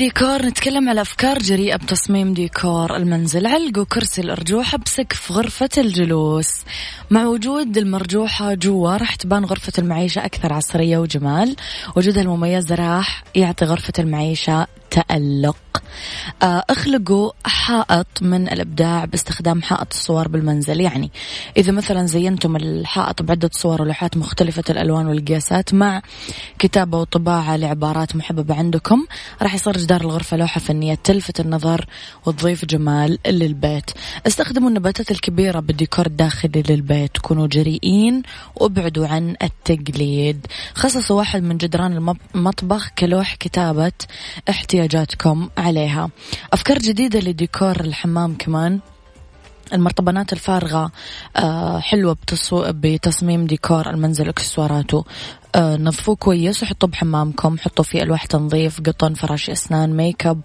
ديكور 0.00 0.46
نتكلم 0.46 0.88
على 0.88 1.00
أفكار 1.00 1.38
جريئة 1.38 1.76
بتصميم 1.76 2.34
ديكور. 2.34 2.96
المنزل 2.96 3.46
علقوا 3.46 3.84
كرسي 3.84 4.20
الأرجوحة 4.20 4.78
بسقف 4.78 5.32
غرفة 5.32 5.68
الجلوس. 5.78 6.48
مع 7.10 7.26
وجود 7.26 7.78
المرجوحة 7.78 8.54
جوا 8.54 8.96
راح 8.96 9.14
تبان 9.14 9.44
غرفة 9.44 9.72
المعيشة 9.78 10.24
أكثر 10.24 10.52
عصرية 10.52 10.98
وجمال. 10.98 11.56
وجودها 11.96 12.22
المميز 12.22 12.72
راح 12.72 13.24
يعطي 13.34 13.64
غرفة 13.64 13.92
المعيشة 13.98 14.66
تألق 14.90 15.56
آه، 16.42 16.64
اخلقوا 16.70 17.30
حائط 17.44 18.22
من 18.22 18.48
الإبداع 18.48 19.04
باستخدام 19.04 19.62
حائط 19.62 19.86
الصور 19.90 20.28
بالمنزل. 20.28 20.80
يعني 20.80 21.10
إذا 21.56 21.72
مثلا 21.72 22.06
زينتم 22.06 22.56
الحائط 22.56 23.22
بعدة 23.22 23.50
صور 23.52 23.82
ولوحات 23.82 24.16
مختلفة 24.16 24.64
الألوان 24.70 25.06
والقياسات 25.06 25.74
مع 25.74 26.02
كتابة 26.58 26.98
وطباعة 26.98 27.56
لعبارات 27.56 28.16
محببة 28.16 28.54
عندكم 28.54 29.06
راح 29.42 29.54
يصير 29.54 29.76
جدار 29.76 30.00
الغرفة 30.00 30.36
لوحة 30.36 30.60
فنية 30.60 30.94
تلفت 30.94 31.40
النظر 31.40 31.86
وتضيف 32.26 32.64
جمال 32.64 33.18
للبيت. 33.26 33.90
استخدموا 34.26 34.68
النباتات 34.68 35.10
الكبيرة 35.10 35.60
بالديكور 35.60 36.06
الداخلي 36.06 36.62
للبيت. 36.68 37.18
كونوا 37.18 37.46
جريئين 37.46 38.22
وابعدوا 38.56 39.06
عن 39.06 39.36
التقليد. 39.42 40.46
خصصوا 40.74 41.16
واحد 41.16 41.42
من 41.42 41.56
جدران 41.56 42.16
المطبخ 42.34 42.90
كلوح 42.98 43.34
كتابة 43.34 43.92
احتياجاتكم 44.80 45.48
عليها. 45.58 46.10
أفكار 46.52 46.78
جديدة 46.78 47.20
لديكور 47.20 47.80
الحمام 47.80 48.34
كمان. 48.34 48.80
المرطبانات 49.72 50.32
الفارغة 50.32 50.90
آه، 51.36 51.78
حلوة 51.78 52.16
بتصميم 52.70 53.46
ديكور 53.46 53.90
المنزل 53.90 54.28
اكسسواراته 54.28 55.04
آه، 55.54 55.76
نظفوه 55.76 56.16
كويس 56.16 56.62
وحطوه 56.62 56.90
بحمامكم 56.90 57.58
حطوا 57.58 57.84
فيه 57.84 58.02
ألواح 58.02 58.26
تنظيف 58.26 58.80
قطن 58.80 59.14
فراشي 59.14 59.52
أسنان 59.52 59.96
ميك 59.96 60.26
أب. 60.26 60.40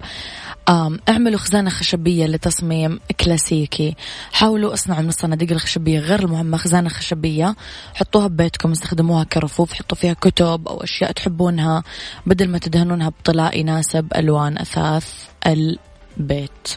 اعملوا 0.70 1.40
خزانة 1.40 1.70
خشبية 1.70 2.26
لتصميم 2.26 3.00
كلاسيكي. 3.20 3.96
حاولوا 4.32 4.74
اصنعوا 4.74 5.02
من 5.02 5.10
الصناديق 5.10 5.52
الخشبية 5.52 6.00
غير 6.00 6.20
المهمة 6.20 6.58
خزانة 6.58 6.90
خشبية. 6.90 7.56
حطوها 7.94 8.28
ببيتكم 8.28 8.72
استخدموها 8.72 9.24
كرفوف 9.24 9.74
حطوا 9.74 9.98
فيها 9.98 10.14
كتب 10.14 10.68
أو 10.68 10.84
أشياء 10.84 11.12
تحبونها. 11.12 11.84
بدل 12.26 12.50
ما 12.50 12.58
تدهنونها 12.58 13.10
بطلاء 13.10 13.60
يناسب 13.60 14.08
ألوان 14.16 14.58
أثاث 14.58 15.08
البيت. 15.48 16.68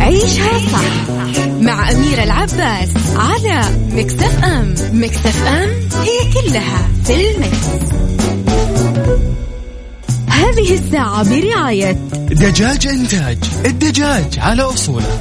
عيشها 0.00 0.58
صح. 0.58 1.47
مع 1.60 1.90
أميرة 1.90 2.22
العباس 2.22 2.88
على 3.16 3.62
مكتف 3.92 4.44
أم. 4.44 4.74
مكتف 4.92 5.46
أم 5.46 5.70
هي 6.02 6.32
كلها 6.32 6.88
في 7.04 7.30
المكس. 7.30 7.66
هذه 10.28 10.74
الساعة 10.74 11.30
برعاية 11.30 11.92
دجاج 12.30 12.86
إنتاج. 12.86 13.38
الدجاج 13.66 14.38
على 14.38 14.62
أصوله. 14.62 15.20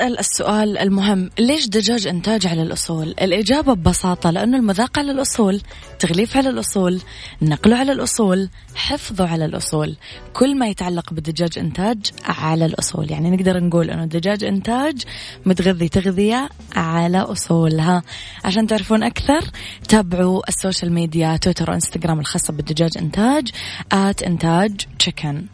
نسأل 0.00 0.18
السؤال 0.18 0.78
المهم 0.78 1.30
ليش 1.38 1.68
دجاج 1.68 2.06
إنتاج 2.06 2.46
على 2.46 2.62
الأصول؟ 2.62 3.08
الإجابة 3.08 3.74
ببساطة 3.74 4.30
لأنه 4.30 4.56
المذاق 4.56 4.98
على 4.98 5.12
الأصول 5.12 5.60
تغليف 5.98 6.36
على 6.36 6.48
الأصول 6.48 7.00
نقله 7.42 7.76
على 7.76 7.92
الأصول 7.92 8.48
حفظه 8.74 9.28
على 9.28 9.44
الأصول. 9.44 9.96
كل 10.32 10.58
ما 10.58 10.68
يتعلق 10.68 11.12
بالدجاج 11.12 11.58
إنتاج 11.58 11.98
على 12.24 12.66
الأصول. 12.66 13.10
يعني 13.10 13.30
نقدر 13.30 13.60
نقول 13.60 13.90
أنه 13.90 14.02
الدجاج 14.02 14.44
إنتاج 14.44 15.02
متغذي 15.46 15.88
تغذية 15.88 16.48
على 16.76 17.18
أصولها 17.18 18.02
عشان 18.44 18.66
تعرفون 18.66 19.02
أكثر 19.02 19.44
تابعوا 19.88 20.48
ال 20.48 20.54
social 20.54 20.92
media 20.92 21.36
تويتر 21.36 21.70
وإنستغرام 21.70 22.20
الخاصة 22.20 22.52
بالدجاج 22.52 22.98
إنتاج 22.98 23.48
at 23.92 24.22
إنتاج 24.22 24.80
chicken 24.98 25.46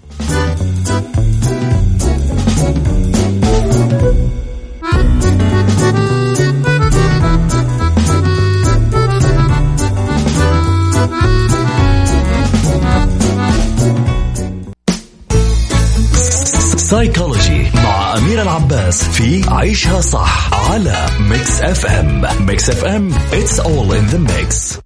سايكولوجي 16.91 17.71
مع 17.75 18.17
أميرة 18.17 18.43
العباس 18.43 19.05
في 19.05 19.45
عيشها 19.49 20.01
صح 20.01 20.55
على 20.71 21.07
Mix 21.21 21.61
FM 21.61 22.23
Mix 22.47 22.71
FM 22.71 23.15
it's 23.15 23.59
all 23.61 23.91
in 23.93 24.15
the 24.15 24.31
mix. 24.31 24.81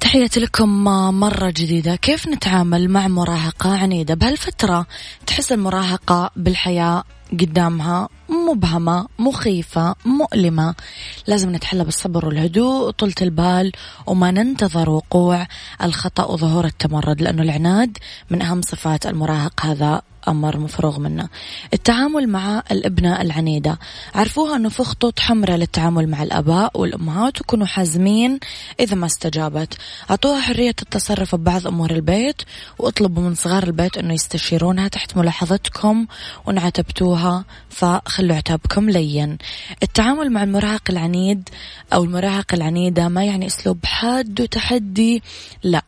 تحياتي 0.00 0.40
لكم 0.40 0.84
مرة 1.20 1.50
جديدة. 1.50 1.96
كيف 1.96 2.28
نتعامل 2.28 2.88
مع 2.88 3.08
مراهقة 3.08 3.78
عنيدة؟ 3.78 4.14
بهالفترة 4.14 4.86
تحس 5.26 5.52
المراهقة 5.52 6.30
بالحياة 6.36 7.04
قدامها 7.32 8.08
مبهمة 8.28 9.06
مخيفة 9.18 9.94
مؤلمة. 10.04 10.74
لازم 11.26 11.54
نتحلى 11.54 11.84
بالصبر 11.84 12.26
والهدوء 12.26 12.88
وطولة 12.88 13.14
البال 13.22 13.72
وما 14.06 14.30
ننتظر 14.30 14.90
وقوع 14.90 15.46
الخطأ 15.82 16.24
وظهور 16.24 16.64
التمرد 16.64 17.22
لأنه 17.22 17.42
العناد 17.42 17.98
من 18.30 18.42
أهم 18.42 18.62
صفات 18.62 19.06
المراهق. 19.06 19.66
هذا 19.66 20.02
أمر 20.28 20.58
مفروغ 20.58 20.98
منه. 20.98 21.28
التعامل 21.74 22.28
مع 22.28 22.62
الابنة 22.70 23.20
العنيدة. 23.20 23.78
عرفوها 24.14 24.56
أنه 24.56 24.68
في 24.68 24.84
خطوط 24.84 25.20
حمراء 25.20 25.56
للتعامل 25.56 26.08
مع 26.08 26.22
الأباء 26.22 26.80
والأمهات 26.80 27.40
وكونوا 27.40 27.66
حازمين 27.66 28.38
إذا 28.80 28.94
ما 28.94 29.06
استجابت. 29.06 29.78
أعطوها 30.10 30.40
حرية 30.40 30.74
التصرف 30.82 31.34
ببعض 31.34 31.66
أمور 31.66 31.90
البيت 31.90 32.42
وأطلبوا 32.78 33.22
من 33.22 33.34
صغار 33.34 33.62
البيت 33.62 33.98
أنه 33.98 34.14
يستشيرونها 34.14 34.88
تحت 34.88 35.16
ملاحظتكم 35.16 36.06
وإن 36.46 36.58
عتبتوها 37.20 37.44
فخلوا 37.70 38.36
عتابكم 38.36 38.90
لين. 38.90 39.38
التعامل 39.82 40.30
مع 40.30 40.42
المراهق 40.42 40.82
العنيد 40.90 41.48
أو 41.92 42.04
المراهق 42.04 42.54
العنيدة 42.54 43.08
ما 43.08 43.24
يعني 43.24 43.46
أسلوب 43.46 43.84
حاد 43.84 44.40
وتحدي 44.40 45.22
لا. 45.62 45.82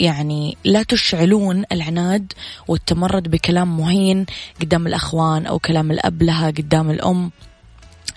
يعني 0.00 0.56
لا 0.64 0.82
تشعلون 0.82 1.64
العناد 1.72 2.32
والتمرد 2.68 3.30
بكلام 3.30 3.76
مهين 3.76 4.26
قدام 4.60 4.86
الأخوان 4.86 5.46
أو 5.46 5.58
كلام 5.58 5.90
الأب 5.90 6.22
لها 6.22 6.46
قدام 6.46 6.90
الأم. 6.90 7.30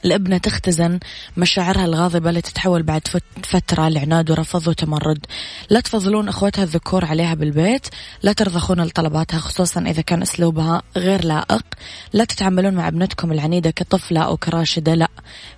الابنة 0.06 0.38
تختزن 0.38 1.00
مشاعرها 1.38 1.86
الغاضبة 1.86 2.30
اللي 2.30 2.42
تتحول 2.42 2.84
بعد 2.84 3.02
فترة 3.44 3.89
لعناد 3.89 4.32
ورفض 4.32 4.68
وتمرد. 4.68 5.26
لا 5.70 5.80
تفضلون 5.80 6.30
أخواتها 6.30 6.64
الذكور 6.64 7.06
عليها 7.06 7.34
بالبيت 7.34 7.88
لا 8.24 8.34
ترضخون 8.34 8.82
لطلباتها 8.82 9.39
خصوصا 9.39 9.82
إذا 9.82 10.02
كان 10.02 10.22
أسلوبها 10.22 10.82
غير 10.98 11.26
لائق. 11.26 11.66
لا 12.14 12.24
تتعاملون 12.24 12.74
مع 12.74 12.88
ابنتكم 12.88 13.32
العنيدة 13.32 13.72
كطفلة 13.72 14.22
أو 14.22 14.38
كراشدة 14.38 14.96
لا. 14.96 15.08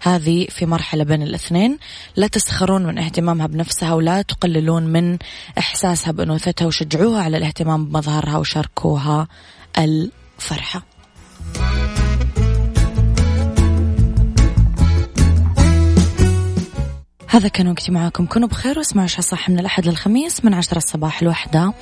هذه 0.01 0.47
في 0.49 0.65
مرحلة 0.65 1.03
بين 1.03 1.21
الاثنين. 1.21 1.77
لا 2.15 2.27
تسخرون 2.27 2.85
من 2.85 2.97
اهتمامها 2.97 3.47
بنفسها 3.47 3.93
ولا 3.93 4.21
تقللون 4.21 4.83
من 4.83 5.17
إحساسها 5.57 6.11
بأنوثتها 6.11 6.65
وشجعوها 6.65 7.23
على 7.23 7.37
الاهتمام 7.37 7.85
بمظهرها 7.85 8.37
وشاركوها 8.37 9.27
الفرحة. 9.77 10.92
هذا 17.33 17.47
كان 17.47 17.67
وقتي 17.67 17.91
معاكم. 17.91 18.25
كونوا 18.25 18.47
بخير 18.47 18.77
واسمعوا 18.77 19.07
شو 19.07 19.21
صح 19.21 19.49
من 19.49 19.59
الأحد 19.59 19.85
للخميس 19.87 20.45
من 20.45 20.53
عشرة 20.53 20.77
الصباح 20.77 21.21
الواحدة 21.21 21.73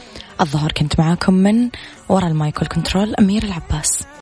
الظهر 0.42 0.72
كنت 0.72 1.00
معاكم 1.00 1.34
من 1.34 1.70
وراء 2.10 2.28
المايك 2.28 2.60
والكنترول 2.60 3.16
أمير 3.16 3.44
العباس. 3.44 4.04